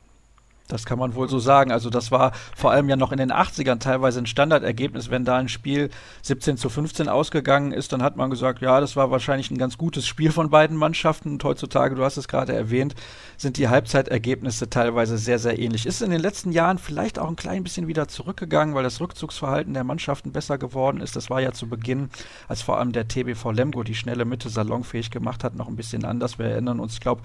[0.68, 1.72] Das kann man wohl so sagen.
[1.72, 5.10] Also das war vor allem ja noch in den 80ern teilweise ein Standardergebnis.
[5.10, 5.90] Wenn da ein Spiel
[6.22, 9.76] 17 zu 15 ausgegangen ist, dann hat man gesagt, ja, das war wahrscheinlich ein ganz
[9.76, 11.32] gutes Spiel von beiden Mannschaften.
[11.32, 12.94] Und heutzutage, du hast es gerade erwähnt,
[13.36, 15.84] sind die Halbzeitergebnisse teilweise sehr, sehr ähnlich.
[15.84, 19.74] Ist in den letzten Jahren vielleicht auch ein klein bisschen wieder zurückgegangen, weil das Rückzugsverhalten
[19.74, 21.14] der Mannschaften besser geworden ist.
[21.14, 22.08] Das war ja zu Beginn,
[22.48, 26.06] als vor allem der TBV Lemgo die schnelle Mitte salonfähig gemacht hat, noch ein bisschen
[26.06, 26.38] anders.
[26.38, 27.20] Wir erinnern uns, ich glaube,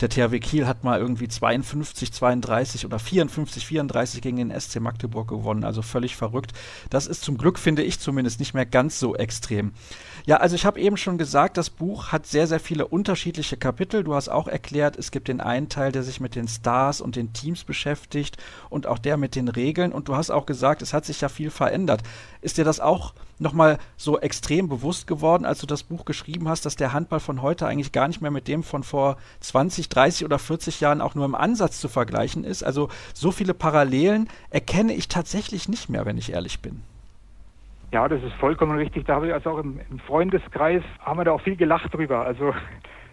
[0.00, 4.80] der THW Kiel hat mal irgendwie 52, 32 53 oder 54, 34 gegen den SC
[4.80, 5.64] Magdeburg gewonnen.
[5.64, 6.52] Also völlig verrückt.
[6.90, 9.72] Das ist zum Glück, finde ich zumindest, nicht mehr ganz so extrem.
[10.26, 14.04] Ja, also ich habe eben schon gesagt, das Buch hat sehr, sehr viele unterschiedliche Kapitel.
[14.04, 17.16] Du hast auch erklärt, es gibt den einen Teil, der sich mit den Stars und
[17.16, 18.36] den Teams beschäftigt
[18.68, 19.92] und auch der mit den Regeln.
[19.92, 22.02] Und du hast auch gesagt, es hat sich ja viel verändert.
[22.40, 26.66] Ist dir das auch nochmal so extrem bewusst geworden, als du das Buch geschrieben hast,
[26.66, 30.24] dass der Handball von heute eigentlich gar nicht mehr mit dem von vor 20, 30
[30.24, 32.62] oder 40 Jahren auch nur im Ansatz zu vergleichen ist?
[32.62, 36.82] Also so viele Parallelen erkenne ich tatsächlich nicht mehr, wenn ich ehrlich bin.
[37.90, 39.06] Ja, das ist vollkommen richtig.
[39.06, 42.26] Da habe ich also auch im, im Freundeskreis haben wir da auch viel gelacht drüber.
[42.26, 42.54] Also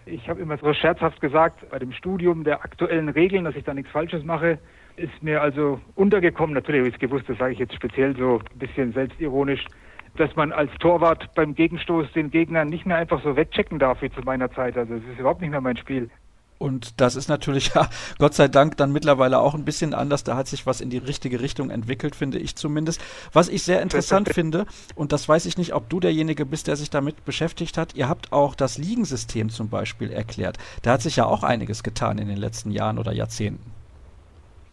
[0.05, 3.73] ich habe immer so scherzhaft gesagt, bei dem Studium der aktuellen Regeln, dass ich da
[3.73, 4.59] nichts Falsches mache,
[4.97, 6.53] ist mir also untergekommen.
[6.53, 9.65] Natürlich habe ich es gewusst, das sage ich jetzt speziell so ein bisschen selbstironisch,
[10.17, 14.11] dass man als Torwart beim Gegenstoß den Gegner nicht mehr einfach so wegchecken darf wie
[14.11, 14.77] zu meiner Zeit.
[14.77, 16.09] Also es ist überhaupt nicht mehr mein Spiel.
[16.57, 20.23] Und das ist natürlich ja Gott sei Dank dann mittlerweile auch ein bisschen anders.
[20.23, 23.01] Da hat sich was in die richtige Richtung entwickelt, finde ich zumindest.
[23.33, 26.75] Was ich sehr interessant finde, und das weiß ich nicht, ob du derjenige bist, der
[26.75, 30.57] sich damit beschäftigt hat, ihr habt auch das Ligensystem zum Beispiel erklärt.
[30.81, 33.74] Da hat sich ja auch einiges getan in den letzten Jahren oder Jahrzehnten.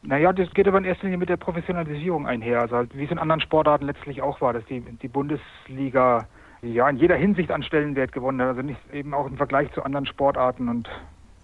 [0.02, 2.60] Naja, das geht aber in erster Linie mit der Professionalisierung einher.
[2.60, 6.26] Also halt, wie es in anderen Sportarten letztlich auch war, dass die, die Bundesliga
[6.60, 8.48] ja in jeder Hinsicht an Stellenwert gewonnen hat.
[8.48, 10.88] Also nicht eben auch im Vergleich zu anderen Sportarten und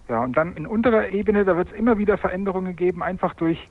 [0.09, 3.69] ja, und dann in unterer Ebene, da wird es immer wieder Veränderungen geben, einfach durch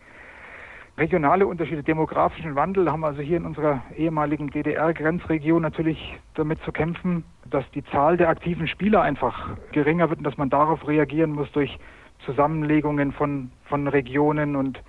[0.97, 6.71] regionale Unterschiede, demografischen Wandel haben wir also hier in unserer ehemaligen DDR-Grenzregion natürlich damit zu
[6.71, 11.32] kämpfen, dass die Zahl der aktiven Spieler einfach geringer wird und dass man darauf reagieren
[11.32, 11.78] muss durch
[12.25, 14.82] Zusammenlegungen von, von Regionen und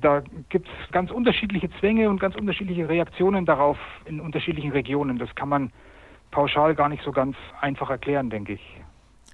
[0.00, 5.18] da gibt es ganz unterschiedliche Zwänge und ganz unterschiedliche Reaktionen darauf in unterschiedlichen Regionen.
[5.18, 5.72] Das kann man
[6.32, 8.81] pauschal gar nicht so ganz einfach erklären, denke ich.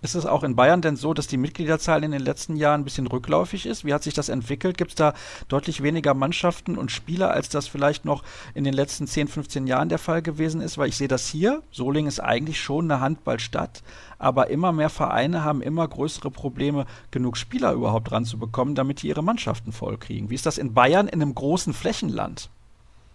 [0.03, 2.85] Ist es auch in Bayern denn so, dass die Mitgliederzahl in den letzten Jahren ein
[2.85, 3.85] bisschen rückläufig ist?
[3.85, 4.79] Wie hat sich das entwickelt?
[4.79, 5.15] Gibt es da
[5.49, 8.23] deutlich weniger Mannschaften und Spieler, als das vielleicht noch
[8.55, 10.79] in den letzten 10, 15 Jahren der Fall gewesen ist?
[10.79, 11.63] Weil ich sehe das hier.
[11.71, 13.83] Solingen ist eigentlich schon eine Handballstadt,
[14.19, 19.23] aber immer mehr Vereine haben immer größere Probleme, genug Spieler überhaupt ranzubekommen, damit die ihre
[19.23, 20.31] Mannschaften vollkriegen.
[20.31, 22.51] Wie ist das in Bayern in einem großen Flächenland?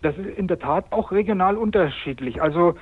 [0.01, 2.41] Das ist in der Tat auch regional unterschiedlich.
[2.41, 2.75] Also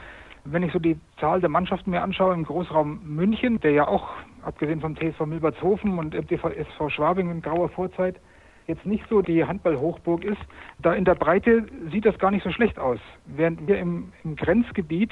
[0.45, 4.09] wenn ich so die Zahl der Mannschaften mir anschaue im Großraum München, der ja auch,
[4.43, 8.19] abgesehen vom TSV Milbertshofen und MTV SV Schwabing in grauer Vorzeit,
[8.67, 10.41] jetzt nicht so die Handballhochburg ist,
[10.79, 12.99] da in der Breite sieht das gar nicht so schlecht aus.
[13.25, 15.11] Während wir im, im Grenzgebiet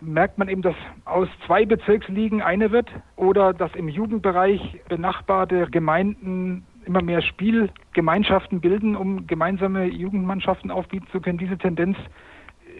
[0.00, 6.66] merkt man eben, dass aus zwei Bezirksligen eine wird oder dass im Jugendbereich benachbarte Gemeinden
[6.84, 11.38] immer mehr Spielgemeinschaften bilden, um gemeinsame Jugendmannschaften aufbieten zu können.
[11.38, 11.96] Diese Tendenz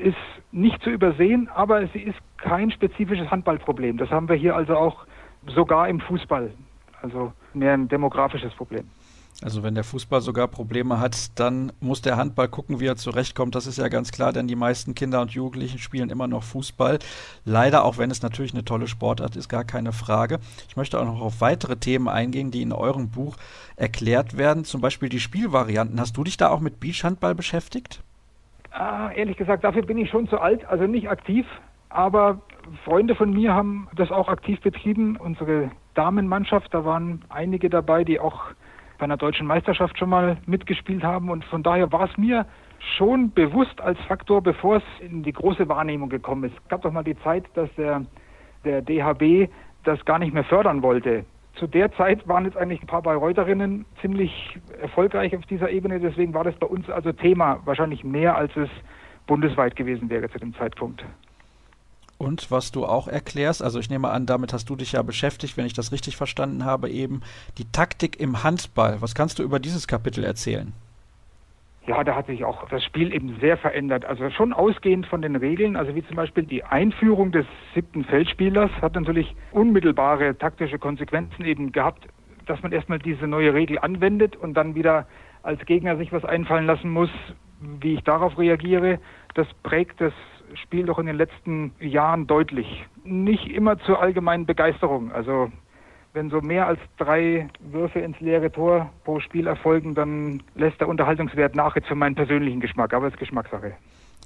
[0.02, 0.16] ist
[0.52, 3.96] nicht zu übersehen, aber sie ist kein spezifisches Handballproblem.
[3.98, 5.06] Das haben wir hier also auch
[5.46, 6.52] sogar im Fußball.
[7.00, 8.88] Also mehr ein demografisches Problem.
[9.40, 13.54] Also wenn der Fußball sogar Probleme hat, dann muss der Handball gucken, wie er zurechtkommt.
[13.54, 16.98] Das ist ja ganz klar, denn die meisten Kinder und Jugendlichen spielen immer noch Fußball.
[17.44, 20.38] Leider, auch wenn es natürlich eine tolle Sportart ist, gar keine Frage.
[20.68, 23.36] Ich möchte auch noch auf weitere Themen eingehen, die in eurem Buch
[23.74, 24.64] erklärt werden.
[24.64, 25.98] Zum Beispiel die Spielvarianten.
[25.98, 28.02] Hast du dich da auch mit Beachhandball beschäftigt?
[28.72, 31.46] Ah, ehrlich gesagt, dafür bin ich schon zu alt, also nicht aktiv.
[31.90, 32.40] Aber
[32.84, 35.16] Freunde von mir haben das auch aktiv betrieben.
[35.16, 38.46] Unsere Damenmannschaft, da waren einige dabei, die auch
[38.98, 41.28] bei einer deutschen Meisterschaft schon mal mitgespielt haben.
[41.28, 42.46] Und von daher war es mir
[42.96, 46.56] schon bewusst als Faktor, bevor es in die große Wahrnehmung gekommen ist.
[46.56, 48.06] Es gab doch mal die Zeit, dass der,
[48.64, 49.50] der DHB
[49.84, 51.24] das gar nicht mehr fördern wollte.
[51.58, 56.00] Zu der Zeit waren jetzt eigentlich ein paar Bayreutterinnen ziemlich erfolgreich auf dieser Ebene.
[56.00, 58.68] Deswegen war das bei uns also Thema wahrscheinlich mehr, als es
[59.26, 61.04] bundesweit gewesen wäre zu dem Zeitpunkt.
[62.18, 65.56] Und was du auch erklärst, also ich nehme an, damit hast du dich ja beschäftigt,
[65.56, 67.20] wenn ich das richtig verstanden habe, eben
[67.58, 68.98] die Taktik im Handball.
[69.00, 70.72] Was kannst du über dieses Kapitel erzählen?
[71.86, 74.04] Ja, da hat sich auch das Spiel eben sehr verändert.
[74.04, 78.70] Also schon ausgehend von den Regeln, also wie zum Beispiel die Einführung des siebten Feldspielers
[78.80, 82.06] hat natürlich unmittelbare taktische Konsequenzen eben gehabt,
[82.46, 85.06] dass man erstmal diese neue Regel anwendet und dann wieder
[85.42, 87.10] als Gegner sich was einfallen lassen muss,
[87.60, 89.00] wie ich darauf reagiere.
[89.34, 90.12] Das prägt das
[90.54, 92.86] Spiel doch in den letzten Jahren deutlich.
[93.04, 95.10] Nicht immer zur allgemeinen Begeisterung.
[95.10, 95.50] Also
[96.14, 100.88] wenn so mehr als drei Würfe ins leere Tor pro Spiel erfolgen, dann lässt der
[100.88, 103.72] Unterhaltungswert nach jetzt für meinen persönlichen Geschmack, aber es ist Geschmackssache.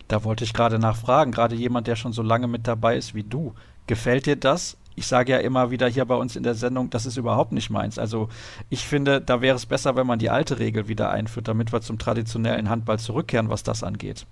[0.08, 3.24] Da wollte ich gerade nachfragen, gerade jemand, der schon so lange mit dabei ist wie
[3.24, 3.54] du.
[3.86, 4.76] Gefällt dir das?
[4.94, 7.70] Ich sage ja immer wieder hier bei uns in der Sendung, das ist überhaupt nicht
[7.70, 7.98] meins.
[7.98, 8.28] Also
[8.70, 11.82] ich finde, da wäre es besser, wenn man die alte Regel wieder einführt, damit wir
[11.82, 14.26] zum traditionellen Handball zurückkehren, was das angeht.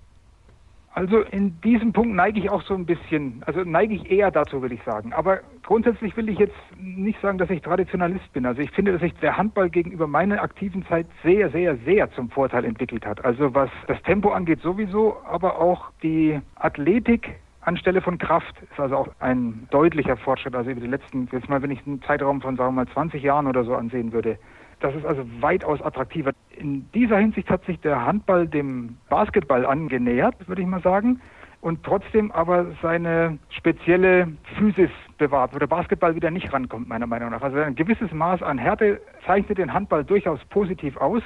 [0.95, 4.61] Also in diesem Punkt neige ich auch so ein bisschen, also neige ich eher dazu,
[4.61, 5.11] würde ich sagen.
[5.11, 8.45] Aber grundsätzlich will ich jetzt nicht sagen, dass ich Traditionalist bin.
[8.45, 12.29] Also ich finde, dass sich der Handball gegenüber meiner aktiven Zeit sehr, sehr, sehr zum
[12.29, 13.25] Vorteil entwickelt hat.
[13.25, 18.95] Also was das Tempo angeht sowieso, aber auch die Athletik anstelle von Kraft ist also
[18.95, 20.55] auch ein deutlicher Fortschritt.
[20.55, 23.21] Also über die letzten, jetzt mal, wenn ich einen Zeitraum von, sagen wir mal, 20
[23.21, 24.37] Jahren oder so ansehen würde,
[24.79, 26.31] das ist also weitaus attraktiver.
[26.57, 31.21] In dieser Hinsicht hat sich der Handball dem Basketball angenähert, würde ich mal sagen,
[31.61, 37.31] und trotzdem aber seine spezielle Physis bewahrt, wo der Basketball wieder nicht rankommt, meiner Meinung
[37.31, 37.41] nach.
[37.41, 41.23] Also ein gewisses Maß an Härte zeichnet den Handball durchaus positiv aus.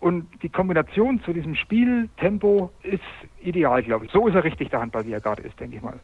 [0.00, 3.02] Und die Kombination zu diesem Spieltempo ist
[3.42, 4.12] ideal, glaube ich.
[4.12, 6.00] So ist er richtig, der Handball, wie er gerade ist, denke ich mal.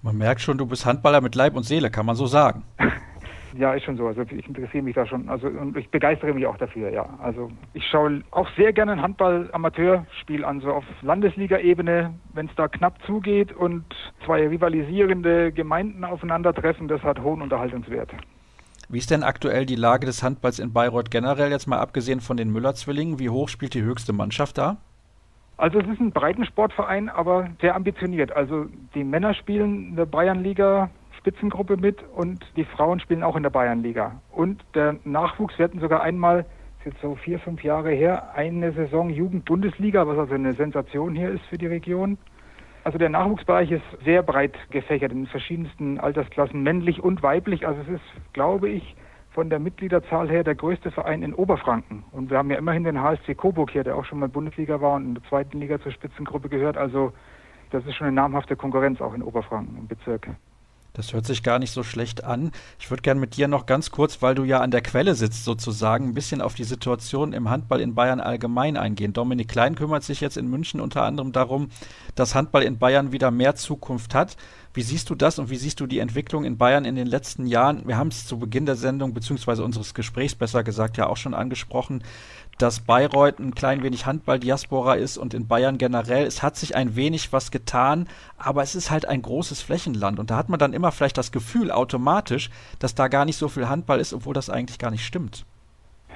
[0.00, 2.64] Man merkt schon, du bist Handballer mit Leib und Seele, kann man so sagen.
[3.54, 4.06] Ja, ist schon so.
[4.06, 5.28] Also ich interessiere mich da schon.
[5.28, 7.06] Also und ich begeistere mich auch dafür, ja.
[7.22, 12.68] Also ich schaue auch sehr gerne ein Handball-Amateurspiel an, so auf Landesliga-Ebene, wenn es da
[12.68, 13.84] knapp zugeht und
[14.24, 18.10] zwei rivalisierende Gemeinden aufeinandertreffen, das hat hohen Unterhaltungswert.
[18.88, 22.36] Wie ist denn aktuell die Lage des Handballs in Bayreuth generell, jetzt mal abgesehen von
[22.36, 23.18] den Müller-Zwillingen?
[23.18, 24.78] Wie hoch spielt die höchste Mannschaft da?
[25.56, 28.32] Also es ist ein Breitensportverein, aber sehr ambitioniert.
[28.32, 30.90] Also die Männer spielen in der Bayernliga
[31.22, 34.20] Spitzengruppe mit und die Frauen spielen auch in der Bayernliga.
[34.32, 36.40] Und der Nachwuchs, wir hatten sogar einmal,
[36.80, 41.30] ist jetzt so vier, fünf Jahre her, eine Saison Jugend-Bundesliga, was also eine Sensation hier
[41.30, 42.18] ist für die Region.
[42.82, 47.68] Also der Nachwuchsbereich ist sehr breit gefächert in verschiedensten Altersklassen, männlich und weiblich.
[47.68, 48.96] Also es ist, glaube ich,
[49.30, 52.02] von der Mitgliederzahl her der größte Verein in Oberfranken.
[52.10, 54.94] Und wir haben ja immerhin den HSC Coburg hier, der auch schon mal Bundesliga war
[54.96, 56.76] und in der zweiten Liga zur Spitzengruppe gehört.
[56.76, 57.12] Also
[57.70, 60.26] das ist schon eine namhafte Konkurrenz auch in Oberfranken im Bezirk.
[60.94, 62.52] Das hört sich gar nicht so schlecht an.
[62.78, 65.44] Ich würde gerne mit dir noch ganz kurz, weil du ja an der Quelle sitzt
[65.44, 69.14] sozusagen, ein bisschen auf die Situation im Handball in Bayern allgemein eingehen.
[69.14, 71.70] Dominik Klein kümmert sich jetzt in München unter anderem darum,
[72.14, 74.36] dass Handball in Bayern wieder mehr Zukunft hat.
[74.74, 77.46] Wie siehst du das und wie siehst du die Entwicklung in Bayern in den letzten
[77.46, 77.86] Jahren?
[77.86, 81.34] Wir haben es zu Beginn der Sendung beziehungsweise unseres Gesprächs besser gesagt ja auch schon
[81.34, 82.02] angesprochen
[82.62, 86.24] dass Bayreuth ein klein wenig Handball-Diaspora ist und in Bayern generell.
[86.24, 88.06] Es hat sich ein wenig was getan,
[88.38, 91.32] aber es ist halt ein großes Flächenland und da hat man dann immer vielleicht das
[91.32, 95.04] Gefühl automatisch, dass da gar nicht so viel Handball ist, obwohl das eigentlich gar nicht
[95.04, 95.44] stimmt.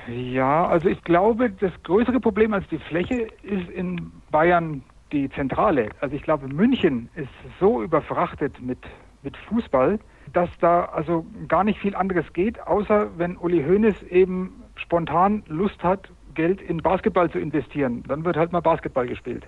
[0.07, 5.89] Ja, also ich glaube, das größere Problem als die Fläche ist in Bayern die Zentrale.
[6.01, 7.29] Also ich glaube, München ist
[7.59, 8.79] so überfrachtet mit,
[9.25, 9.99] mit Fußball,
[10.33, 15.83] dass da also gar nicht viel anderes geht, außer wenn Uli Hoeneß eben spontan Lust
[15.83, 18.05] hat, Geld in Basketball zu investieren.
[18.07, 19.45] Dann wird halt mal Basketball gespielt.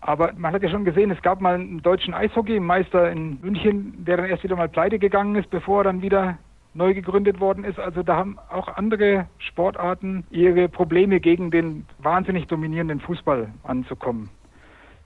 [0.00, 4.18] Aber man hat ja schon gesehen, es gab mal einen deutschen Eishockeymeister in München, der
[4.18, 6.38] dann erst wieder mal pleite gegangen ist, bevor er dann wieder
[6.74, 7.78] neu gegründet worden ist.
[7.78, 14.28] Also da haben auch andere Sportarten ihre Probleme gegen den wahnsinnig dominierenden Fußball anzukommen.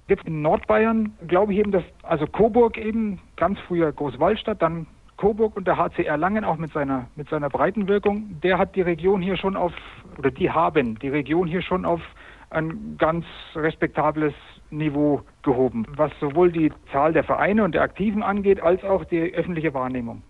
[0.09, 4.87] Jetzt in Nordbayern glaube ich eben, dass also Coburg eben ganz früher Großwallstadt, dann
[5.21, 8.81] Coburg und der HCR Langen auch mit seiner, mit seiner breiten Wirkung, der hat die
[8.81, 9.73] Region hier schon auf,
[10.19, 12.01] oder die haben die Region hier schon auf
[12.49, 14.33] ein ganz respektables
[14.71, 19.35] Niveau gehoben, was sowohl die Zahl der Vereine und der Aktiven angeht, als auch die
[19.35, 20.23] öffentliche Wahrnehmung.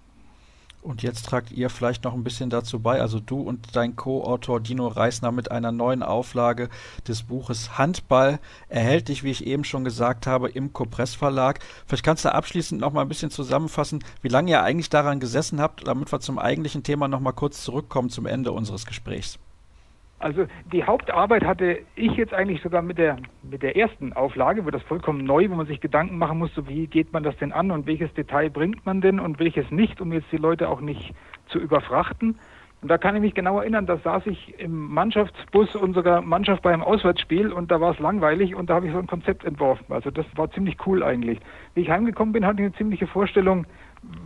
[0.83, 4.61] Und jetzt tragt ihr vielleicht noch ein bisschen dazu bei, also du und dein Co-Autor
[4.61, 6.71] Dino Reisner mit einer neuen Auflage
[7.07, 11.61] des Buches Handball, erhältlich, wie ich eben schon gesagt habe, im Copress Verlag.
[11.87, 15.61] Vielleicht kannst du abschließend noch mal ein bisschen zusammenfassen, wie lange ihr eigentlich daran gesessen
[15.61, 19.39] habt, damit wir zum eigentlichen Thema noch mal kurz zurückkommen zum Ende unseres Gesprächs.
[20.21, 24.71] Also die Hauptarbeit hatte ich jetzt eigentlich sogar mit der mit der ersten Auflage, wo
[24.71, 27.71] das vollkommen neu, wo man sich Gedanken machen musste, wie geht man das denn an
[27.71, 31.15] und welches Detail bringt man denn und welches nicht, um jetzt die Leute auch nicht
[31.49, 32.39] zu überfrachten.
[32.83, 36.83] Und da kann ich mich genau erinnern, da saß ich im Mannschaftsbus unserer Mannschaft beim
[36.83, 39.87] Auswärtsspiel und da war es langweilig und da habe ich so ein Konzept entworfen.
[39.91, 41.41] Also das war ziemlich cool eigentlich.
[41.75, 43.67] Wie ich heimgekommen bin, hatte ich eine ziemliche Vorstellung,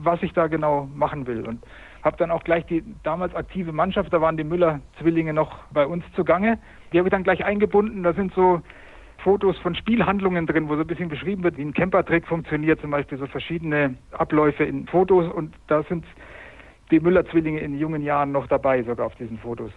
[0.02, 1.46] was ich da genau machen will.
[1.46, 1.64] Und
[2.05, 6.05] habe dann auch gleich die damals aktive Mannschaft, da waren die Müller-Zwillinge noch bei uns
[6.14, 6.59] zugange.
[6.93, 8.03] Die habe ich dann gleich eingebunden.
[8.03, 8.61] Da sind so
[9.19, 12.90] Fotos von Spielhandlungen drin, wo so ein bisschen beschrieben wird, wie ein Campertrick funktioniert, zum
[12.90, 15.33] Beispiel so verschiedene Abläufe in Fotos.
[15.33, 16.05] Und da sind
[16.90, 19.73] die Müller-Zwillinge in jungen Jahren noch dabei, sogar auf diesen Fotos.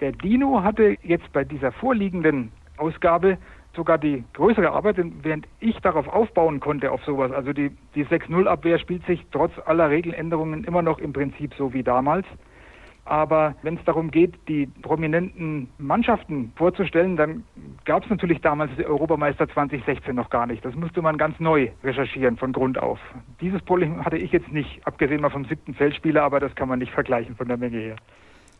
[0.00, 3.36] Der Dino hatte jetzt bei dieser vorliegenden Ausgabe
[3.78, 7.30] sogar die größere Arbeit, während ich darauf aufbauen konnte auf sowas.
[7.30, 11.84] Also die, die 6-0-Abwehr spielt sich trotz aller Regeländerungen immer noch im Prinzip so wie
[11.84, 12.26] damals.
[13.04, 17.44] Aber wenn es darum geht, die prominenten Mannschaften vorzustellen, dann
[17.86, 20.62] gab es natürlich damals die Europameister 2016 noch gar nicht.
[20.62, 22.98] Das musste man ganz neu recherchieren von Grund auf.
[23.40, 26.80] Dieses Polling hatte ich jetzt nicht, abgesehen mal vom siebten Feldspieler, aber das kann man
[26.80, 27.96] nicht vergleichen von der Menge her.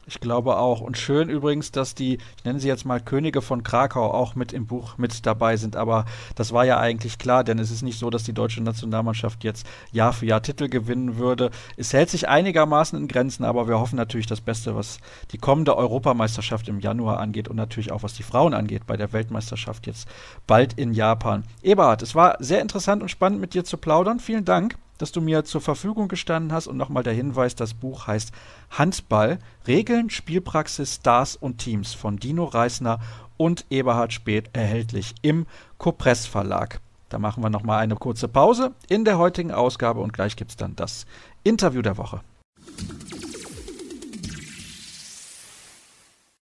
[0.09, 0.81] Ich glaube auch.
[0.81, 4.55] Und schön übrigens, dass die, ich nenne sie jetzt mal Könige von Krakau, auch mit
[4.55, 5.77] im Buch mit dabei sind.
[5.77, 9.45] Aber das war ja eigentlich klar, denn es ist nicht so, dass die deutsche Nationalmannschaft
[9.45, 11.51] jetzt Jahr für Jahr Titel gewinnen würde.
[11.77, 14.99] Es hält sich einigermaßen in Grenzen, aber wir hoffen natürlich das Beste, was
[15.33, 19.13] die kommende Europameisterschaft im Januar angeht und natürlich auch was die Frauen angeht bei der
[19.13, 20.09] Weltmeisterschaft jetzt
[20.47, 21.45] bald in Japan.
[21.63, 24.21] Eberhard, es war sehr interessant und spannend mit dir zu plaudern.
[24.21, 26.67] Vielen Dank dass du mir zur Verfügung gestanden hast.
[26.67, 28.33] Und nochmal der Hinweis, das Buch heißt
[28.71, 32.99] Handball, Regeln, Spielpraxis, Stars und Teams von Dino Reisner
[33.37, 35.47] und Eberhard Speth erhältlich im
[35.79, 36.81] Copress Verlag.
[37.09, 40.57] Da machen wir nochmal eine kurze Pause in der heutigen Ausgabe und gleich gibt es
[40.57, 41.07] dann das
[41.43, 42.21] Interview der Woche.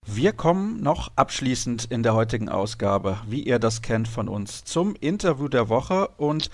[0.08, 4.94] Wir kommen noch abschließend in der heutigen Ausgabe, wie ihr das kennt von uns, zum
[4.94, 6.48] Interview der Woche und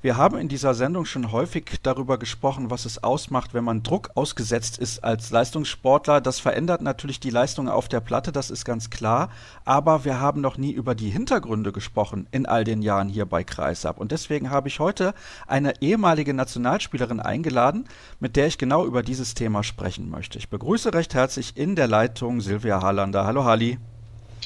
[0.00, 4.10] wir haben in dieser Sendung schon häufig darüber gesprochen, was es ausmacht, wenn man Druck
[4.14, 6.20] ausgesetzt ist als Leistungssportler.
[6.20, 9.28] Das verändert natürlich die Leistung auf der Platte, das ist ganz klar.
[9.64, 13.42] Aber wir haben noch nie über die Hintergründe gesprochen in all den Jahren hier bei
[13.42, 13.98] Kreisab.
[13.98, 15.14] Und deswegen habe ich heute
[15.48, 17.88] eine ehemalige Nationalspielerin eingeladen,
[18.20, 20.38] mit der ich genau über dieses Thema sprechen möchte.
[20.38, 23.26] Ich begrüße recht herzlich in der Leitung Silvia Harlander.
[23.26, 23.78] Hallo Halli.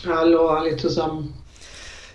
[0.07, 1.35] Hallo alle zusammen.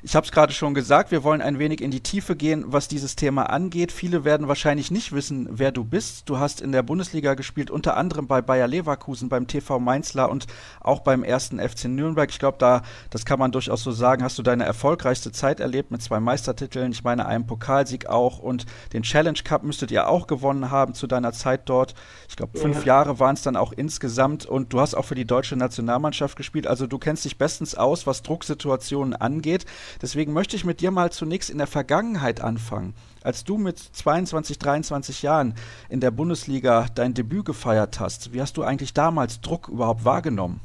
[0.08, 2.88] Ich habe es gerade schon gesagt, wir wollen ein wenig in die Tiefe gehen, was
[2.88, 3.92] dieses Thema angeht.
[3.92, 6.30] Viele werden wahrscheinlich nicht wissen, wer du bist.
[6.30, 10.48] Du hast in der Bundesliga gespielt, unter anderem bei Bayer Leverkusen, beim TV Mainzler und
[10.80, 12.30] auch beim ersten FC Nürnberg.
[12.30, 15.92] Ich glaube, da, das kann man durchaus so sagen, hast du deine erfolgreichste Zeit erlebt
[15.92, 16.94] mit zwei Meistertiteln.
[16.94, 21.08] Ich meine, einem Pokalsieg auch und den Challenge Cup müsstet ihr auch gewonnen haben zu
[21.08, 21.96] deiner Zeit dort.
[22.30, 22.94] Ich glaube, fünf ja.
[22.94, 26.66] Jahre waren es dann auch insgesamt und du hast auch für die deutsche Nationalmannschaft gespielt.
[26.66, 29.66] Also du kennst dich bestens aus, was Drucksituationen angeht.
[30.02, 32.94] Deswegen möchte ich mit dir mal zunächst in der Vergangenheit anfangen.
[33.24, 35.56] Als du mit 22, 23 Jahren
[35.90, 40.62] in der Bundesliga dein Debüt gefeiert hast, wie hast du eigentlich damals Druck überhaupt wahrgenommen?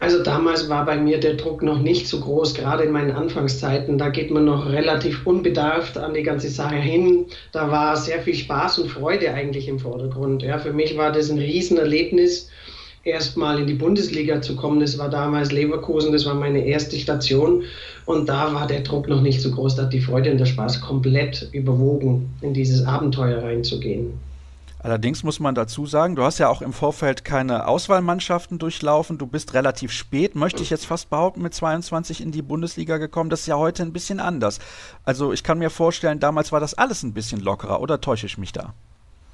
[0.00, 3.96] Also damals war bei mir der Druck noch nicht so groß, gerade in meinen Anfangszeiten.
[3.96, 7.24] Da geht man noch relativ unbedarft an die ganze Sache hin.
[7.52, 10.42] Da war sehr viel Spaß und Freude eigentlich im Vordergrund.
[10.42, 12.50] Ja, für mich war das ein Riesenerlebnis
[13.04, 14.80] erstmal in die Bundesliga zu kommen.
[14.80, 17.64] Das war damals Leverkusen, das war meine erste Station.
[18.06, 20.46] Und da war der Druck noch nicht so groß, da hat die Freude und der
[20.46, 24.12] Spaß komplett überwogen, in dieses Abenteuer reinzugehen.
[24.84, 29.16] Allerdings muss man dazu sagen, du hast ja auch im Vorfeld keine Auswahlmannschaften durchlaufen.
[29.16, 33.30] Du bist relativ spät, möchte ich jetzt fast behaupten, mit 22 in die Bundesliga gekommen.
[33.30, 34.58] Das ist ja heute ein bisschen anders.
[35.02, 38.36] Also ich kann mir vorstellen, damals war das alles ein bisschen lockerer, oder täusche ich
[38.36, 38.74] mich da?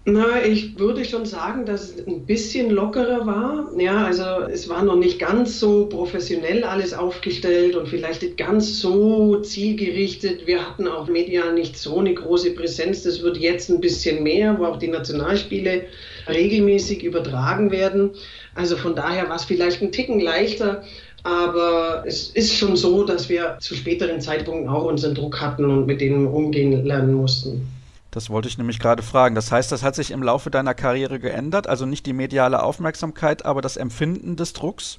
[0.06, 3.70] Na, ich würde schon sagen, dass es ein bisschen lockerer war.
[3.78, 8.80] Ja, also es war noch nicht ganz so professionell alles aufgestellt und vielleicht nicht ganz
[8.80, 10.46] so zielgerichtet.
[10.46, 13.02] Wir hatten auch medial nicht so eine große Präsenz.
[13.02, 15.84] Das wird jetzt ein bisschen mehr, wo auch die Nationalspiele
[16.26, 18.12] regelmäßig übertragen werden.
[18.54, 20.82] Also von daher war es vielleicht ein Ticken leichter.
[21.24, 25.86] Aber es ist schon so, dass wir zu späteren Zeitpunkten auch unseren Druck hatten und
[25.86, 27.68] mit denen umgehen lernen mussten.
[28.10, 29.34] Das wollte ich nämlich gerade fragen.
[29.34, 33.44] Das heißt, das hat sich im Laufe deiner Karriere geändert, also nicht die mediale Aufmerksamkeit,
[33.44, 34.98] aber das Empfinden des Drucks?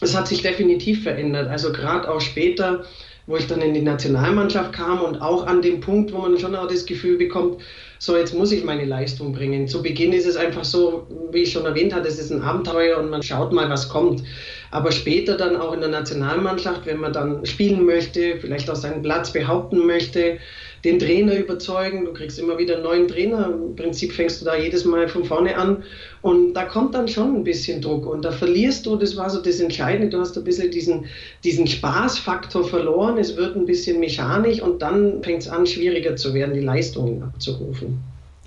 [0.00, 1.48] Es hat sich definitiv verändert.
[1.48, 2.84] Also gerade auch später,
[3.26, 6.56] wo ich dann in die Nationalmannschaft kam und auch an dem Punkt, wo man schon
[6.56, 7.60] auch das Gefühl bekommt,
[7.98, 9.68] so jetzt muss ich meine Leistung bringen.
[9.68, 12.98] Zu Beginn ist es einfach so, wie ich schon erwähnt hatte, es ist ein Abenteuer
[12.98, 14.22] und man schaut mal, was kommt.
[14.70, 19.02] Aber später dann auch in der Nationalmannschaft, wenn man dann spielen möchte, vielleicht auch seinen
[19.02, 20.38] Platz behaupten möchte,
[20.84, 22.04] den Trainer überzeugen.
[22.04, 23.46] Du kriegst immer wieder einen neuen Trainer.
[23.52, 25.82] Im Prinzip fängst du da jedes Mal von vorne an.
[26.22, 28.06] Und da kommt dann schon ein bisschen Druck.
[28.06, 31.06] Und da verlierst du, das war so das Entscheidende, du hast ein bisschen diesen,
[31.44, 33.18] diesen Spaßfaktor verloren.
[33.18, 37.22] Es wird ein bisschen mechanisch und dann fängt es an, schwieriger zu werden, die Leistungen
[37.22, 37.98] abzurufen.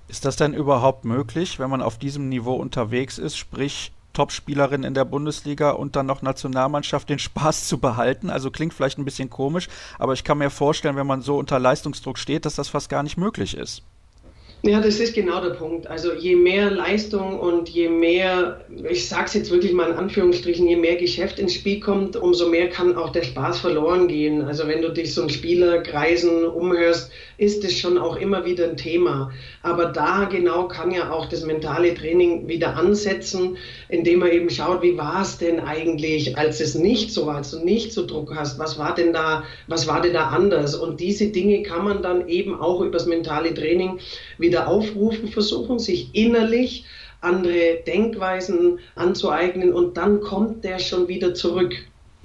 [0.08, 4.94] Ist das denn überhaupt möglich, wenn man auf diesem Niveau unterwegs ist, sprich Topspielerin in
[4.94, 8.30] der Bundesliga und dann noch Nationalmannschaft den Spaß zu behalten.
[8.30, 9.68] Also klingt vielleicht ein bisschen komisch,
[10.00, 13.04] aber ich kann mir vorstellen, wenn man so unter Leistungsdruck steht, dass das fast gar
[13.04, 13.84] nicht möglich ist.
[14.66, 15.88] Ja, das ist genau der Punkt.
[15.88, 20.66] Also je mehr Leistung und je mehr, ich sage es jetzt wirklich mal in Anführungsstrichen,
[20.66, 24.42] je mehr Geschäft ins Spiel kommt, umso mehr kann auch der Spaß verloren gehen.
[24.42, 28.78] Also wenn du dich so ein Spielerkreisen umhörst, ist es schon auch immer wieder ein
[28.78, 29.34] Thema.
[29.64, 33.56] Aber da genau kann ja auch das mentale Training wieder ansetzen,
[33.88, 37.52] indem man eben schaut, wie war es denn eigentlich, als es nicht so war, als
[37.52, 40.76] du nicht so Druck hast, was war denn da, was war denn da anders?
[40.76, 44.00] Und diese Dinge kann man dann eben auch übers mentale Training
[44.38, 46.84] wieder aufrufen, versuchen, sich innerlich
[47.22, 51.74] andere Denkweisen anzueignen und dann kommt der schon wieder zurück.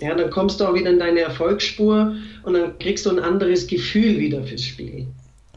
[0.00, 3.68] Ja, dann kommst du auch wieder in deine Erfolgsspur und dann kriegst du ein anderes
[3.68, 5.06] Gefühl wieder fürs Spiel.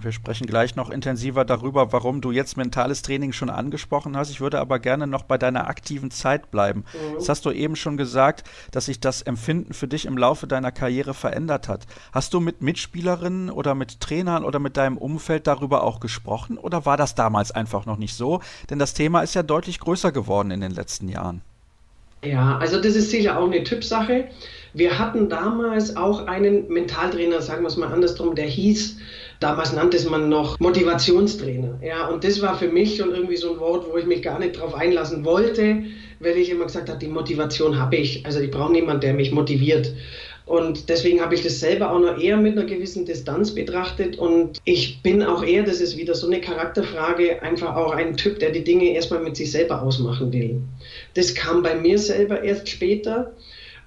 [0.04, 4.32] Wir sprechen gleich noch intensiver darüber, warum du jetzt mentales Training schon angesprochen hast.
[4.32, 6.86] Ich würde aber gerne noch bei deiner aktiven Zeit bleiben.
[6.94, 7.14] Mhm.
[7.14, 10.72] Jetzt hast du eben schon gesagt, dass sich das Empfinden für dich im Laufe deiner
[10.72, 11.86] Karriere verändert hat.
[12.12, 16.86] Hast du mit Mitspielerinnen oder mit Trainern oder mit deinem Umfeld darüber auch gesprochen oder
[16.86, 18.42] war das damals einfach noch nicht so?
[18.70, 21.42] Denn das Thema ist ja deutlich größer geworden in den letzten Jahren.
[22.24, 24.30] Ja, also das ist sicher auch eine Typsache.
[24.74, 28.98] Wir hatten damals auch einen Mentaltrainer, sagen wir es mal andersrum, der hieß
[29.42, 31.80] Damals nannte es man noch Motivationstrainer.
[31.84, 34.38] Ja, und das war für mich schon irgendwie so ein Wort, wo ich mich gar
[34.38, 35.84] nicht drauf einlassen wollte,
[36.20, 38.24] weil ich immer gesagt habe, die Motivation habe ich.
[38.24, 39.94] Also ich brauche niemanden, der mich motiviert.
[40.46, 44.20] Und deswegen habe ich das selber auch noch eher mit einer gewissen Distanz betrachtet.
[44.20, 48.38] Und ich bin auch eher, das ist wieder so eine Charakterfrage, einfach auch ein Typ,
[48.38, 50.62] der die Dinge erstmal mit sich selber ausmachen will.
[51.16, 53.34] Das kam bei mir selber erst später.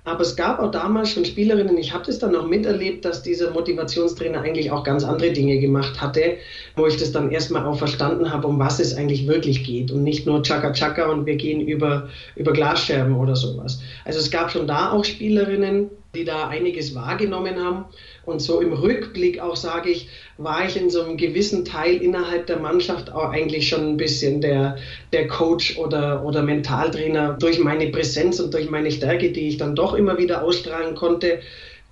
[0.07, 3.53] Aber es gab auch damals schon Spielerinnen, ich habe das dann auch miterlebt, dass dieser
[3.53, 6.37] Motivationstrainer eigentlich auch ganz andere Dinge gemacht hatte,
[6.77, 10.03] wo ich das dann erstmal auch verstanden habe, um was es eigentlich wirklich geht und
[10.03, 13.81] nicht nur Chaka Chaka und wir gehen über, über Glasscherben oder sowas.
[14.05, 17.85] Also es gab schon da auch Spielerinnen, die da einiges wahrgenommen haben.
[18.25, 20.09] Und so im Rückblick auch sage ich,
[20.39, 24.41] war ich in so einem gewissen Teil innerhalb der Mannschaft auch eigentlich schon ein bisschen
[24.41, 24.77] der,
[25.13, 29.77] der Coach oder, oder Mentaltrainer durch meine Präsenz und durch meine Stärke, die ich dann
[29.77, 31.41] doch immer wieder ausstrahlen konnte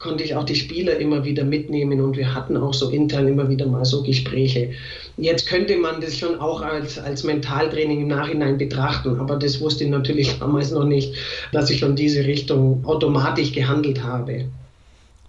[0.03, 3.49] konnte ich auch die Spieler immer wieder mitnehmen und wir hatten auch so intern immer
[3.49, 4.73] wieder mal so Gespräche.
[5.17, 9.85] Jetzt könnte man das schon auch als, als Mentaltraining im Nachhinein betrachten, aber das wusste
[9.85, 11.15] ich natürlich damals noch nicht,
[11.53, 14.47] dass ich schon diese Richtung automatisch gehandelt habe.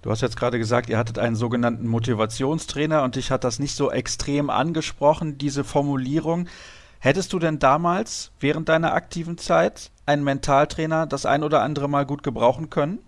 [0.01, 3.75] Du hast jetzt gerade gesagt, ihr hattet einen sogenannten Motivationstrainer und dich hat das nicht
[3.75, 6.47] so extrem angesprochen, diese Formulierung.
[6.99, 12.05] Hättest du denn damals, während deiner aktiven Zeit, einen Mentaltrainer das ein oder andere Mal
[12.05, 12.99] gut gebrauchen können?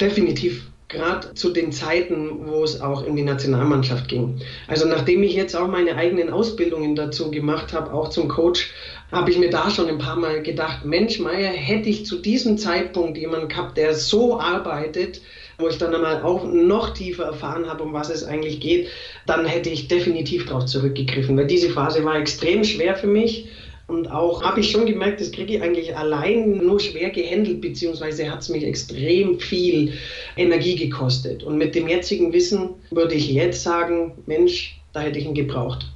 [0.00, 4.40] Definitiv gerade zu den Zeiten, wo es auch in die Nationalmannschaft ging.
[4.66, 8.72] Also nachdem ich jetzt auch meine eigenen Ausbildungen dazu gemacht habe, auch zum Coach,
[9.10, 12.58] habe ich mir da schon ein paar Mal gedacht, Mensch, Meier, hätte ich zu diesem
[12.58, 15.20] Zeitpunkt jemanden gehabt, der so arbeitet,
[15.58, 18.88] wo ich dann einmal auch noch tiefer erfahren habe, um was es eigentlich geht,
[19.26, 23.48] dann hätte ich definitiv darauf zurückgegriffen, weil diese Phase war extrem schwer für mich
[23.90, 28.30] und auch habe ich schon gemerkt, das kriege ich eigentlich allein nur schwer gehandelt, beziehungsweise
[28.30, 29.94] hat es mich extrem viel
[30.36, 31.42] Energie gekostet.
[31.42, 35.86] Und mit dem jetzigen Wissen würde ich jetzt sagen, Mensch, da hätte ich ihn gebraucht.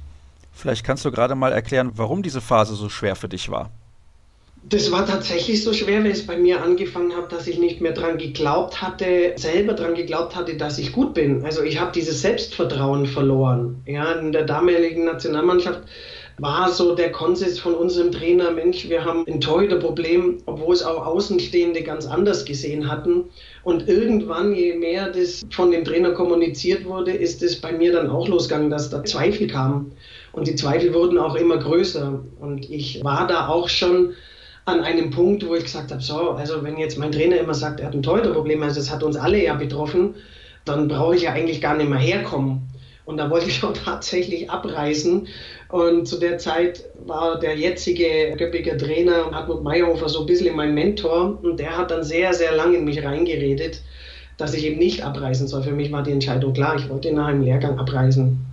[0.51, 3.71] Vielleicht kannst du gerade mal erklären, warum diese Phase so schwer für dich war.
[4.67, 7.91] Das war tatsächlich so schwer, weil es bei mir angefangen hat, dass ich nicht mehr
[7.91, 11.45] dran geglaubt hatte, selber dran geglaubt hatte, dass ich gut bin.
[11.45, 13.83] Also ich habe dieses Selbstvertrauen verloren.
[13.85, 15.83] Ja, in der damaligen Nationalmannschaft
[16.37, 21.05] war so der Konsens von unserem Trainer, Mensch, wir haben ein Torhüterproblem, obwohl es auch
[21.05, 23.25] Außenstehende ganz anders gesehen hatten.
[23.63, 28.09] Und irgendwann, je mehr das von dem Trainer kommuniziert wurde, ist es bei mir dann
[28.09, 29.93] auch losgegangen, dass da Zweifel kamen.
[30.33, 32.21] Und die Zweifel wurden auch immer größer.
[32.39, 34.13] Und ich war da auch schon
[34.65, 37.79] an einem Punkt, wo ich gesagt habe, so, also wenn jetzt mein Trainer immer sagt,
[37.79, 40.15] er hat ein Torhüterproblem, also das hat uns alle ja betroffen,
[40.65, 42.67] dann brauche ich ja eigentlich gar nicht mehr herkommen.
[43.05, 45.27] Und da wollte ich auch tatsächlich abreißen.
[45.69, 50.73] Und zu der Zeit war der jetzige Göppiger Trainer Hartmut Meyerhofer so ein bisschen mein
[50.73, 51.39] Mentor.
[51.41, 53.81] Und der hat dann sehr, sehr lange in mich reingeredet,
[54.37, 55.63] dass ich eben nicht abreisen soll.
[55.63, 58.45] Für mich war die Entscheidung klar, ich wollte nach einem Lehrgang abreisen.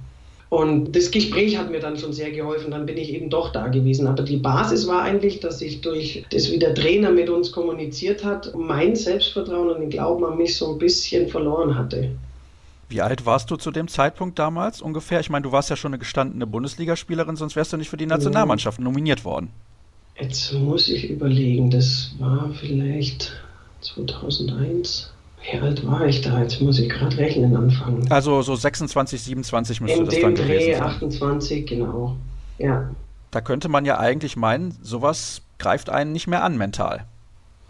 [0.53, 3.69] Und das Gespräch hat mir dann schon sehr geholfen, dann bin ich eben doch da
[3.69, 4.07] gewesen.
[4.07, 8.23] Aber die Basis war eigentlich, dass ich durch das, wie der Trainer mit uns kommuniziert
[8.23, 12.11] hat, mein Selbstvertrauen und den Glauben an mich so ein bisschen verloren hatte.
[12.93, 15.19] Wie alt warst du zu dem Zeitpunkt damals ungefähr?
[15.21, 18.05] Ich meine, du warst ja schon eine gestandene Bundesligaspielerin, sonst wärst du nicht für die
[18.05, 19.49] Nationalmannschaft nominiert worden.
[20.21, 23.33] Jetzt muss ich überlegen, das war vielleicht
[23.81, 25.11] 2001.
[25.43, 26.43] Wie alt war ich da?
[26.43, 28.13] Jetzt muss ich gerade rechnen anfangen.
[28.13, 30.83] Also so 26, 27 müsste In das dann Dreh gewesen sein.
[30.83, 32.17] 28, genau.
[32.59, 32.91] Ja.
[33.31, 37.07] Da könnte man ja eigentlich meinen, sowas greift einen nicht mehr an mental.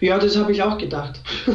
[0.00, 1.22] Ja, das habe ich auch gedacht.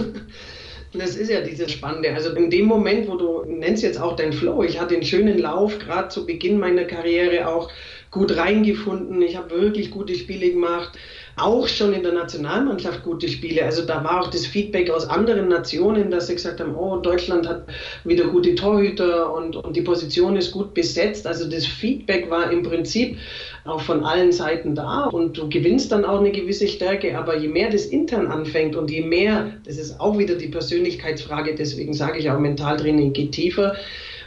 [0.93, 2.13] Das ist ja dieses Spannende.
[2.13, 5.37] Also in dem Moment, wo du nennst jetzt auch dein Flow, ich hatte einen schönen
[5.37, 7.69] Lauf, gerade zu Beginn meiner Karriere auch
[8.09, 9.21] gut reingefunden.
[9.21, 10.97] Ich habe wirklich gute Spiele gemacht,
[11.37, 13.63] auch schon in der Nationalmannschaft gute Spiele.
[13.63, 17.47] Also da war auch das Feedback aus anderen Nationen, dass sie gesagt haben, oh, Deutschland
[17.47, 17.65] hat
[18.03, 21.27] wieder gute Torhüter und, und die Position ist gut besetzt.
[21.27, 23.17] Also das Feedback war im Prinzip
[23.65, 27.17] auch von allen Seiten da und du gewinnst dann auch eine gewisse Stärke.
[27.17, 31.53] Aber je mehr das intern anfängt und je mehr, das ist auch wieder die Persönlichkeitsfrage,
[31.53, 33.75] deswegen sage ich auch, Mentaltraining geht tiefer,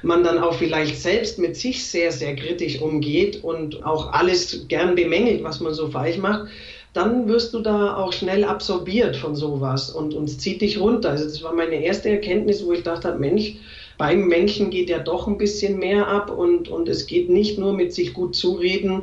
[0.03, 4.95] man dann auch vielleicht selbst mit sich sehr, sehr kritisch umgeht und auch alles gern
[4.95, 6.49] bemängelt, was man so falsch macht,
[6.93, 11.11] dann wirst du da auch schnell absorbiert von sowas und, und zieht dich runter.
[11.11, 13.55] Also das war meine erste Erkenntnis, wo ich dachte, Mensch,
[13.97, 17.75] beim Menschen geht ja doch ein bisschen mehr ab und, und es geht nicht nur
[17.75, 19.03] mit sich gut zureden,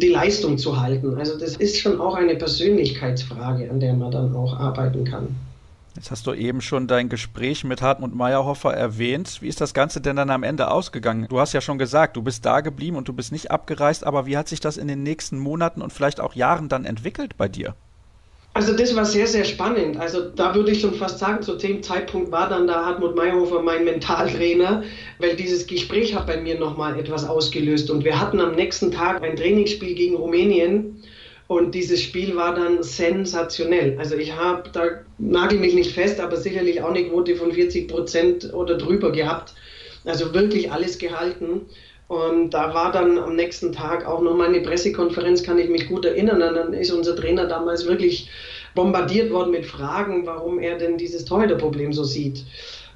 [0.00, 1.16] die Leistung zu halten.
[1.16, 5.36] Also das ist schon auch eine Persönlichkeitsfrage, an der man dann auch arbeiten kann.
[5.98, 9.38] Jetzt hast du eben schon dein Gespräch mit Hartmut Meyerhofer erwähnt.
[9.40, 11.26] Wie ist das Ganze denn dann am Ende ausgegangen?
[11.28, 14.24] Du hast ja schon gesagt, du bist da geblieben und du bist nicht abgereist, aber
[14.24, 17.48] wie hat sich das in den nächsten Monaten und vielleicht auch Jahren dann entwickelt bei
[17.48, 17.74] dir?
[18.54, 19.96] Also das war sehr, sehr spannend.
[19.96, 23.60] Also da würde ich schon fast sagen, zu dem Zeitpunkt war dann da Hartmut Meyerhofer
[23.60, 24.84] mein Mentaltrainer,
[25.18, 27.90] weil dieses Gespräch hat bei mir nochmal etwas ausgelöst.
[27.90, 31.02] Und wir hatten am nächsten Tag ein Trainingsspiel gegen Rumänien.
[31.48, 33.96] Und dieses Spiel war dann sensationell.
[33.98, 34.82] Also ich habe, da
[35.16, 39.54] nagel mich nicht fest, aber sicherlich auch eine Quote von 40 Prozent oder drüber gehabt.
[40.04, 41.62] Also wirklich alles gehalten.
[42.06, 45.88] Und da war dann am nächsten Tag auch noch mal eine Pressekonferenz, kann ich mich
[45.88, 46.42] gut erinnern.
[46.42, 48.28] Und dann ist unser Trainer damals wirklich
[48.74, 52.44] bombardiert worden mit Fragen, warum er denn dieses Torhüterproblem so sieht.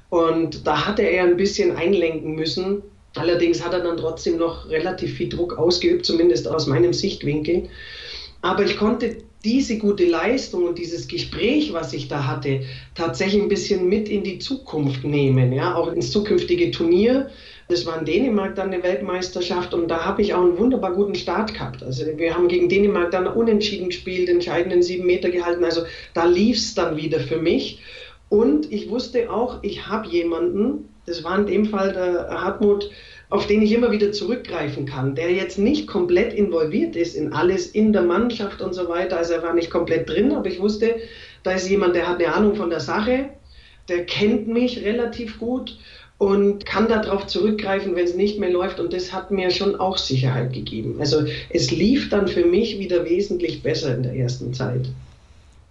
[0.09, 2.83] Und da hatte er ein bisschen einlenken müssen.
[3.15, 7.67] Allerdings hat er dann trotzdem noch relativ viel Druck ausgeübt, zumindest aus meinem Sichtwinkel.
[8.43, 9.15] Aber ich konnte
[9.45, 12.61] diese gute Leistung und dieses Gespräch, was ich da hatte,
[12.93, 17.29] tatsächlich ein bisschen mit in die Zukunft nehmen, ja, auch ins zukünftige Turnier.
[17.69, 21.15] Das war in Dänemark dann eine Weltmeisterschaft und da habe ich auch einen wunderbar guten
[21.15, 21.83] Start gehabt.
[21.83, 25.63] Also wir haben gegen Dänemark dann unentschieden gespielt, entscheidenden sieben Meter gehalten.
[25.63, 25.83] Also
[26.13, 27.79] da lief es dann wieder für mich.
[28.27, 32.89] Und ich wusste auch, ich habe jemanden, das war in dem Fall der Hartmut,
[33.33, 37.65] auf den ich immer wieder zurückgreifen kann, der jetzt nicht komplett involviert ist in alles
[37.65, 39.17] in der Mannschaft und so weiter.
[39.17, 40.97] Also er war nicht komplett drin, aber ich wusste,
[41.41, 43.29] da ist jemand, der hat eine Ahnung von der Sache,
[43.89, 45.79] der kennt mich relativ gut
[46.19, 48.79] und kann darauf zurückgreifen, wenn es nicht mehr läuft.
[48.79, 50.97] Und das hat mir schon auch Sicherheit gegeben.
[50.99, 54.85] Also es lief dann für mich wieder wesentlich besser in der ersten Zeit.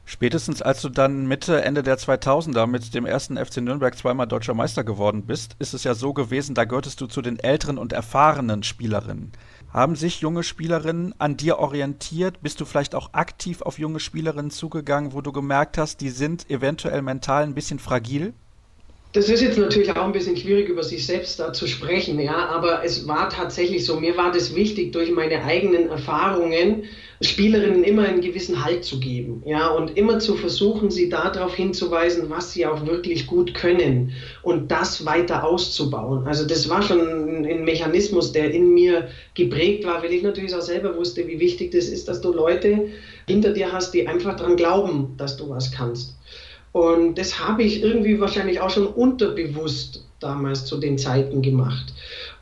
[0.05, 4.53] Spätestens als du dann Mitte, Ende der 2000er mit dem ersten FC Nürnberg zweimal deutscher
[4.53, 7.93] Meister geworden bist, ist es ja so gewesen, da gehörtest du zu den älteren und
[7.93, 9.33] erfahrenen Spielerinnen.
[9.73, 12.43] Haben sich junge Spielerinnen an dir orientiert?
[12.43, 16.51] Bist du vielleicht auch aktiv auf junge Spielerinnen zugegangen, wo du gemerkt hast, die sind
[16.51, 18.35] eventuell mental ein bisschen fragil?
[19.13, 22.47] Das ist jetzt natürlich auch ein bisschen schwierig, über sich selbst da zu sprechen, ja,
[22.49, 24.01] aber es war tatsächlich so.
[24.01, 26.85] Mir war das wichtig, durch meine eigenen Erfahrungen
[27.21, 32.31] Spielerinnen immer einen gewissen Halt zu geben, ja, und immer zu versuchen, sie darauf hinzuweisen,
[32.31, 36.27] was sie auch wirklich gut können und das weiter auszubauen.
[36.27, 40.63] Also das war schon ein Mechanismus, der in mir geprägt war, weil ich natürlich auch
[40.63, 42.89] selber wusste, wie wichtig das ist, dass du Leute
[43.29, 46.17] hinter dir hast, die einfach daran glauben, dass du was kannst.
[46.73, 51.93] Und das habe ich irgendwie wahrscheinlich auch schon unterbewusst damals zu den Zeiten gemacht.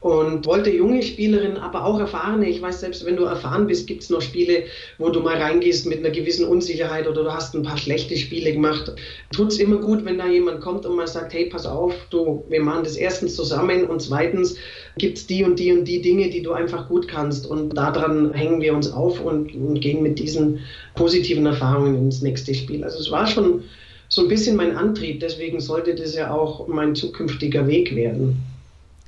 [0.01, 2.49] Und wollte junge Spielerinnen, aber auch erfahrene.
[2.49, 4.65] Ich weiß, selbst wenn du erfahren bist, gibt es noch Spiele,
[4.97, 8.53] wo du mal reingehst mit einer gewissen Unsicherheit oder du hast ein paar schlechte Spiele
[8.53, 8.93] gemacht.
[9.33, 12.45] Tut es immer gut, wenn da jemand kommt und mal sagt, hey, pass auf, du,
[12.49, 14.57] wir machen das erstens zusammen und zweitens
[14.97, 17.47] gibt es die und die und die Dinge, die du einfach gut kannst.
[17.47, 20.61] Und daran hängen wir uns auf und, und gehen mit diesen
[20.95, 22.85] positiven Erfahrungen ins nächste Spiel.
[22.85, 23.65] Also es war schon
[24.11, 25.21] so ein bisschen mein Antrieb.
[25.21, 28.43] Deswegen sollte das ja auch mein zukünftiger Weg werden.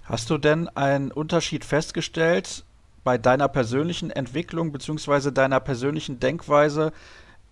[0.05, 2.65] Hast du denn einen Unterschied festgestellt
[3.05, 5.31] bei deiner persönlichen Entwicklung bzw.
[5.33, 6.93] deiner persönlichen Denkweise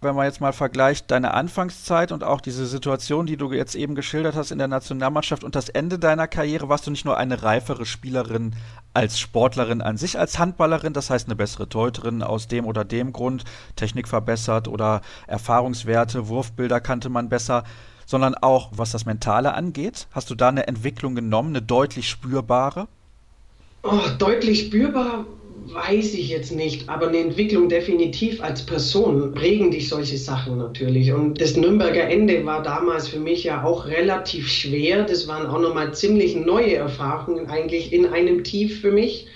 [0.01, 3.95] wenn man jetzt mal vergleicht, deine Anfangszeit und auch diese Situation, die du jetzt eben
[3.95, 7.43] geschildert hast in der Nationalmannschaft und das Ende deiner Karriere, warst du nicht nur eine
[7.43, 8.55] reifere Spielerin
[8.95, 13.13] als Sportlerin an sich, als Handballerin, das heißt eine bessere Teuterin aus dem oder dem
[13.13, 13.45] Grund,
[13.77, 17.65] Technik verbessert oder Erfahrungswerte, Wurfbilder kannte man besser,
[18.07, 20.09] sondern auch was das Mentale angeht.
[20.13, 22.89] Hast du da eine Entwicklung genommen, eine deutlich spürbare?
[23.83, 25.27] Oh, deutlich spürbar
[25.73, 31.13] weiß ich jetzt nicht, aber eine Entwicklung definitiv als Person prägen dich solche Sachen natürlich.
[31.13, 35.05] Und das Nürnberger Ende war damals für mich ja auch relativ schwer.
[35.05, 39.27] Das waren auch nochmal ziemlich neue Erfahrungen eigentlich in einem Tief für mich.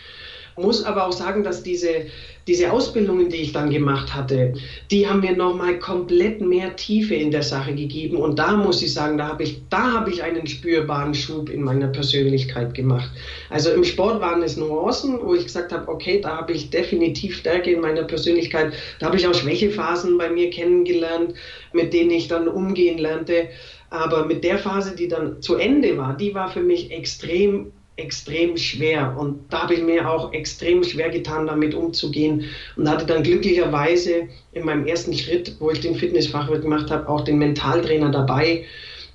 [0.56, 2.06] Muss aber auch sagen, dass diese
[2.46, 4.54] diese Ausbildungen, die ich dann gemacht hatte,
[4.90, 8.16] die haben mir nochmal komplett mehr Tiefe in der Sache gegeben.
[8.16, 11.88] Und da muss ich sagen, da habe ich, da ich einen spürbaren Schub in meiner
[11.88, 13.10] Persönlichkeit gemacht.
[13.48, 17.36] Also im Sport waren es Nuancen, wo ich gesagt habe, okay, da habe ich definitiv
[17.36, 18.74] Stärke in meiner Persönlichkeit.
[18.98, 21.34] Da habe ich auch Schwächephasen bei mir kennengelernt,
[21.72, 23.48] mit denen ich dann umgehen lernte.
[23.90, 28.56] Aber mit der Phase, die dann zu Ende war, die war für mich extrem extrem
[28.56, 29.16] schwer.
[29.18, 32.44] Und da habe ich mir auch extrem schwer getan, damit umzugehen.
[32.76, 37.22] Und hatte dann glücklicherweise in meinem ersten Schritt, wo ich den Fitnessfachwirt gemacht habe, auch
[37.22, 38.64] den Mentaltrainer dabei.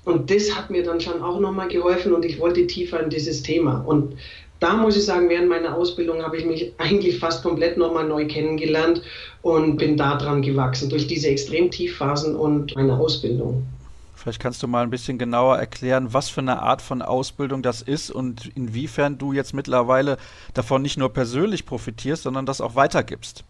[0.04, 3.42] Und das hat mir dann schon auch nochmal geholfen und ich wollte tiefer in dieses
[3.42, 3.84] Thema.
[3.86, 4.16] Und
[4.58, 8.26] da muss ich sagen, während meiner Ausbildung habe ich mich eigentlich fast komplett nochmal neu
[8.26, 9.02] kennengelernt
[9.42, 13.66] und bin da dran gewachsen durch diese Extremtiefphasen und meine Ausbildung.
[14.20, 17.80] Vielleicht kannst du mal ein bisschen genauer erklären, was für eine Art von Ausbildung das
[17.80, 20.18] ist und inwiefern du jetzt mittlerweile
[20.52, 23.44] davon nicht nur persönlich profitierst, sondern das auch weitergibst.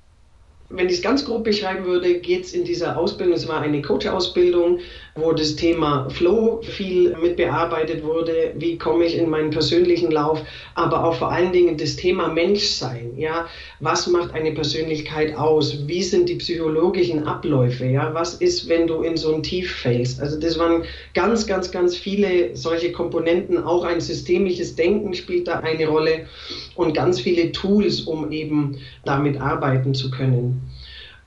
[0.73, 3.83] Wenn ich es ganz grob beschreiben würde, geht es in dieser Ausbildung, es war eine
[3.83, 4.79] Coach-Ausbildung,
[5.16, 10.41] wo das Thema Flow viel mit bearbeitet wurde, wie komme ich in meinen persönlichen Lauf,
[10.77, 13.49] aber auch vor allen Dingen das Thema Menschsein, ja,
[13.81, 19.03] was macht eine Persönlichkeit aus, wie sind die psychologischen Abläufe, ja, was ist, wenn du
[19.03, 23.83] in so ein Tief fällst, also das waren ganz, ganz, ganz viele solche Komponenten, auch
[23.83, 26.27] ein systemisches Denken spielt da eine Rolle
[26.77, 30.60] und ganz viele Tools, um eben damit arbeiten zu können.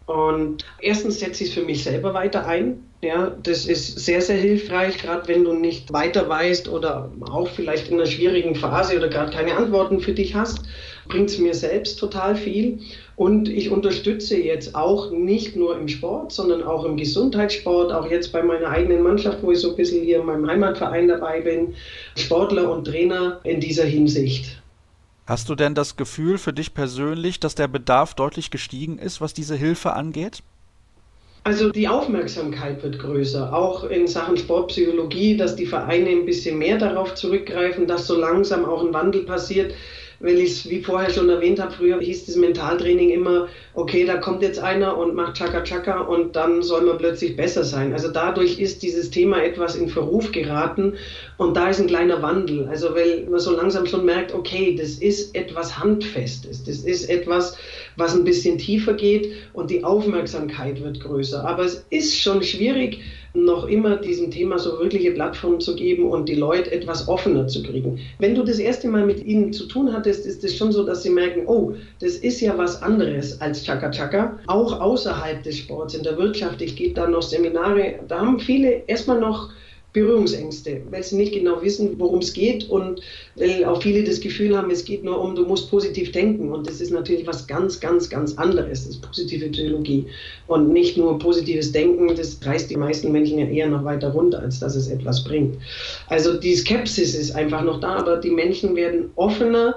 [0.05, 2.83] Und erstens setze ich es für mich selber weiter ein.
[3.01, 7.89] Ja, das ist sehr, sehr hilfreich, gerade wenn du nicht weiter weißt oder auch vielleicht
[7.89, 10.61] in einer schwierigen Phase oder gerade keine Antworten für dich hast,
[11.09, 12.79] bringt es mir selbst total viel.
[13.15, 18.31] Und ich unterstütze jetzt auch nicht nur im Sport, sondern auch im Gesundheitssport, auch jetzt
[18.31, 21.75] bei meiner eigenen Mannschaft, wo ich so ein bisschen hier in meinem Heimatverein dabei bin,
[22.15, 24.62] Sportler und Trainer in dieser Hinsicht.
[25.25, 29.33] Hast du denn das Gefühl für dich persönlich, dass der Bedarf deutlich gestiegen ist, was
[29.33, 30.43] diese Hilfe angeht?
[31.45, 36.77] Also die Aufmerksamkeit wird größer, auch in Sachen Sportpsychologie, dass die Vereine ein bisschen mehr
[36.77, 39.73] darauf zurückgreifen, dass so langsam auch ein Wandel passiert
[40.23, 44.17] weil ich es, wie vorher schon erwähnt habe, früher hieß das Mentaltraining immer, okay, da
[44.17, 47.91] kommt jetzt einer und macht Chaka Chaka und dann soll man plötzlich besser sein.
[47.91, 50.93] Also dadurch ist dieses Thema etwas in Verruf geraten
[51.37, 52.69] und da ist ein kleiner Wandel.
[52.69, 57.57] Also weil man so langsam schon merkt, okay, das ist etwas Handfestes, das ist etwas,
[57.97, 61.45] was ein bisschen tiefer geht und die Aufmerksamkeit wird größer.
[61.45, 63.01] Aber es ist schon schwierig,
[63.33, 67.63] noch immer diesem Thema so wirkliche Plattform zu geben und die Leute etwas offener zu
[67.63, 67.99] kriegen.
[68.19, 71.03] Wenn du das erste Mal mit ihnen zu tun hattest, ist es schon so, dass
[71.03, 74.39] sie merken, oh, das ist ja was anderes als Chaka Chaka.
[74.47, 78.83] Auch außerhalb des Sports, in der Wirtschaft, ich gebe da noch Seminare, da haben viele
[78.87, 79.49] erstmal noch
[79.93, 83.01] Berührungsängste, weil sie nicht genau wissen, worum es geht und
[83.35, 86.67] weil auch viele das Gefühl haben, es geht nur um, du musst positiv denken und
[86.67, 90.07] das ist natürlich was ganz, ganz, ganz anderes, das ist positive Psychologie
[90.47, 94.39] und nicht nur positives Denken, das reißt die meisten Menschen ja eher noch weiter runter,
[94.39, 95.57] als dass es etwas bringt.
[96.07, 99.75] Also die Skepsis ist einfach noch da, aber die Menschen werden offener,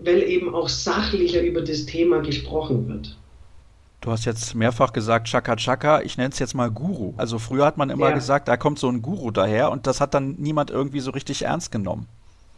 [0.00, 3.16] weil eben auch sachlicher über das Thema gesprochen wird.
[4.02, 7.14] Du hast jetzt mehrfach gesagt Chaka Chaka, ich nenne es jetzt mal Guru.
[7.16, 8.14] Also früher hat man immer ja.
[8.16, 11.42] gesagt, da kommt so ein Guru daher und das hat dann niemand irgendwie so richtig
[11.42, 12.08] ernst genommen.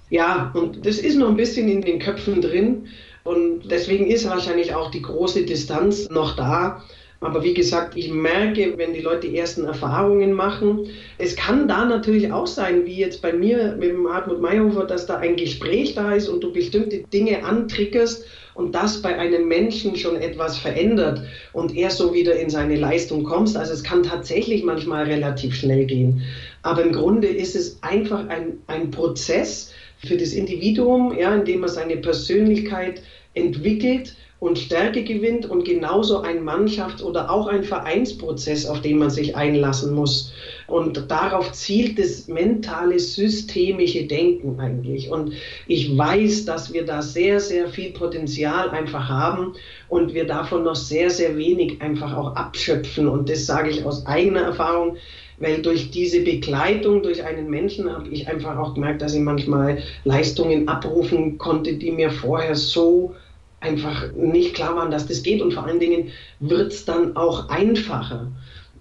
[0.09, 2.87] Ja, und das ist noch ein bisschen in den Köpfen drin
[3.25, 6.83] und deswegen ist wahrscheinlich auch die große Distanz noch da.
[7.21, 10.89] Aber wie gesagt, ich merke, wenn die Leute die ersten Erfahrungen machen,
[11.19, 15.07] es kann da natürlich auch sein, wie jetzt bei mir mit dem Hartmut Mayhofer, dass
[15.07, 18.25] da ein Gespräch da ist und du bestimmte Dinge antriggerst
[18.55, 23.25] und das bei einem Menschen schon etwas verändert und er so wieder in seine Leistung
[23.25, 23.57] kommst.
[23.57, 26.23] Also es kann tatsächlich manchmal relativ schnell gehen.
[26.63, 29.73] Aber im Grunde ist es einfach ein, ein Prozess,
[30.07, 33.03] für das Individuum, ja, indem er seine Persönlichkeit
[33.35, 39.11] entwickelt und Stärke gewinnt und genauso ein Mannschafts- oder auch ein Vereinsprozess, auf den man
[39.11, 40.33] sich einlassen muss.
[40.67, 45.11] Und darauf zielt das mentale, systemische Denken eigentlich.
[45.11, 45.33] Und
[45.67, 49.55] ich weiß, dass wir da sehr, sehr viel Potenzial einfach haben
[49.89, 53.09] und wir davon noch sehr, sehr wenig einfach auch abschöpfen.
[53.09, 54.97] Und das sage ich aus eigener Erfahrung
[55.39, 59.79] weil durch diese Begleitung durch einen Menschen habe ich einfach auch gemerkt, dass ich manchmal
[60.05, 63.15] Leistungen abrufen konnte, die mir vorher so
[63.61, 65.43] einfach nicht klar waren, dass das geht.
[65.43, 66.11] Und vor allen Dingen
[66.41, 68.29] wird es dann auch einfacher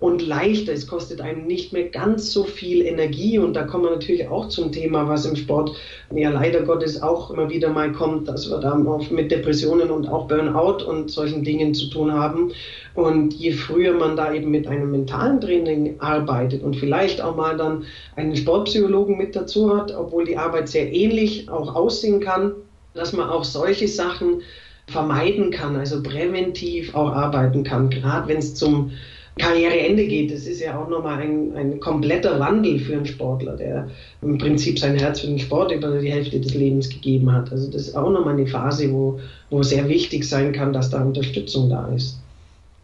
[0.03, 0.73] und leichter.
[0.73, 3.39] Es kostet einem nicht mehr ganz so viel Energie.
[3.39, 5.77] Und da kommen wir natürlich auch zum Thema, was im Sport
[6.13, 10.09] ja leider Gottes auch immer wieder mal kommt, dass wir da oft mit Depressionen und
[10.09, 12.51] auch Burnout und solchen Dingen zu tun haben.
[12.95, 17.55] Und je früher man da eben mit einem mentalen Training arbeitet und vielleicht auch mal
[17.55, 17.85] dann
[18.17, 22.51] einen Sportpsychologen mit dazu hat, obwohl die Arbeit sehr ähnlich auch aussehen kann,
[22.93, 24.41] dass man auch solche Sachen
[24.87, 28.91] vermeiden kann, also präventiv auch arbeiten kann, gerade wenn es zum
[29.37, 30.31] Karriereende geht.
[30.31, 33.89] Das ist ja auch nochmal ein, ein kompletter Wandel für einen Sportler, der
[34.21, 37.51] im Prinzip sein Herz für den Sport über die Hälfte des Lebens gegeben hat.
[37.51, 39.19] Also das ist auch nochmal eine Phase, wo,
[39.49, 42.19] wo sehr wichtig sein kann, dass da Unterstützung da ist.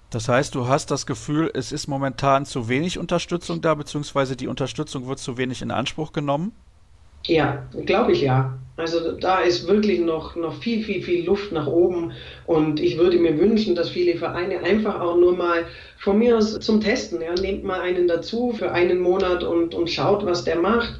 [0.10, 4.48] Das heißt, du hast das Gefühl, es ist momentan zu wenig Unterstützung da, beziehungsweise die
[4.48, 6.52] Unterstützung wird zu wenig in Anspruch genommen?
[7.28, 8.56] Ja, glaube ich ja.
[8.76, 12.14] Also da ist wirklich noch, noch viel, viel, viel Luft nach oben.
[12.46, 15.66] Und ich würde mir wünschen, dass viele Vereine einfach auch nur mal
[15.98, 19.90] von mir aus zum Testen, ja, nehmt mal einen dazu für einen Monat und, und
[19.90, 20.94] schaut, was der macht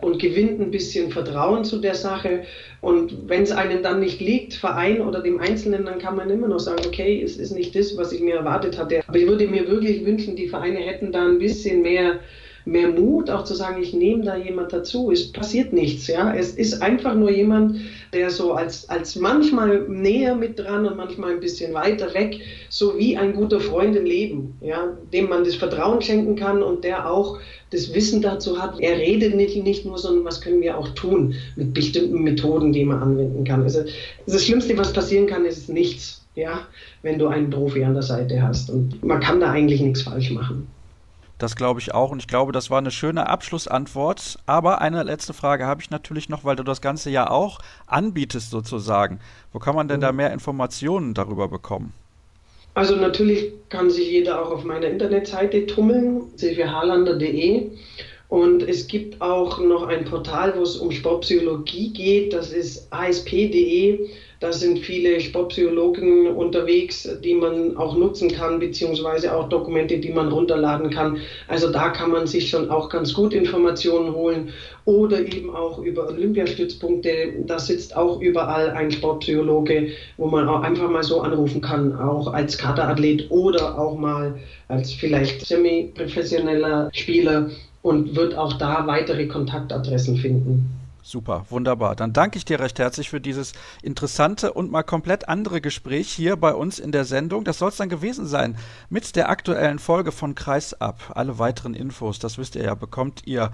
[0.00, 2.44] und gewinnt ein bisschen Vertrauen zu der Sache.
[2.80, 6.48] Und wenn es einem dann nicht liegt, Verein oder dem Einzelnen, dann kann man immer
[6.48, 9.02] noch sagen, okay, es ist nicht das, was ich mir erwartet hatte.
[9.06, 12.20] Aber ich würde mir wirklich wünschen, die Vereine hätten da ein bisschen mehr
[12.66, 15.12] mehr Mut, auch zu sagen, ich nehme da jemand dazu.
[15.12, 16.34] Es passiert nichts, ja.
[16.34, 17.76] Es ist einfach nur jemand,
[18.12, 22.98] der so als, als manchmal näher mit dran und manchmal ein bisschen weiter weg, so
[22.98, 27.08] wie ein guter Freund im Leben, ja, dem man das Vertrauen schenken kann und der
[27.08, 27.38] auch
[27.70, 28.80] das Wissen dazu hat.
[28.80, 32.84] Er redet nicht, nicht nur, sondern was können wir auch tun mit bestimmten Methoden, die
[32.84, 33.62] man anwenden kann.
[33.62, 33.84] Also
[34.26, 36.66] das Schlimmste, was passieren kann, ist nichts, ja,
[37.02, 38.70] wenn du einen Profi an der Seite hast.
[38.70, 40.66] Und man kann da eigentlich nichts falsch machen.
[41.38, 44.38] Das glaube ich auch und ich glaube, das war eine schöne Abschlussantwort.
[44.46, 48.50] Aber eine letzte Frage habe ich natürlich noch, weil du das Ganze ja auch anbietest
[48.50, 49.20] sozusagen.
[49.52, 50.16] Wo kann man denn da mhm.
[50.16, 51.92] mehr Informationen darüber bekommen?
[52.72, 57.70] Also natürlich kann sich jeder auch auf meiner Internetseite tummeln, silviaharlander.de.
[58.28, 64.10] Und es gibt auch noch ein Portal, wo es um Sportpsychologie geht, das ist asp.de.
[64.38, 70.28] Da sind viele Sportpsychologen unterwegs, die man auch nutzen kann, beziehungsweise auch Dokumente, die man
[70.28, 71.18] runterladen kann.
[71.48, 74.50] Also da kann man sich schon auch ganz gut Informationen holen
[74.84, 77.32] oder eben auch über Olympiastützpunkte.
[77.46, 82.32] Da sitzt auch überall ein Sportpsychologe, wo man auch einfach mal so anrufen kann, auch
[82.34, 90.16] als Kaderathlet oder auch mal als vielleicht semi-professioneller Spieler und wird auch da weitere Kontaktadressen
[90.18, 90.75] finden.
[91.06, 91.94] Super, wunderbar.
[91.94, 96.34] Dann danke ich dir recht herzlich für dieses interessante und mal komplett andere Gespräch hier
[96.34, 97.44] bei uns in der Sendung.
[97.44, 98.58] Das soll es dann gewesen sein
[98.90, 101.12] mit der aktuellen Folge von Kreisab.
[101.14, 103.52] Alle weiteren Infos, das wisst ihr ja, bekommt ihr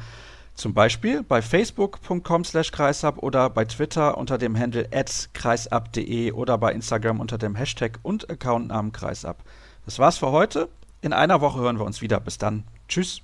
[0.55, 4.88] zum Beispiel bei facebook.com slash kreisab oder bei Twitter unter dem Handle
[5.34, 9.44] kreisab.de oder bei Instagram unter dem Hashtag und Accountnamen kreisab.
[9.84, 10.70] Das war's für heute.
[11.03, 12.18] In einer Woche hören wir uns wieder.
[12.18, 12.64] Bis dann.
[12.88, 13.22] Tschüss.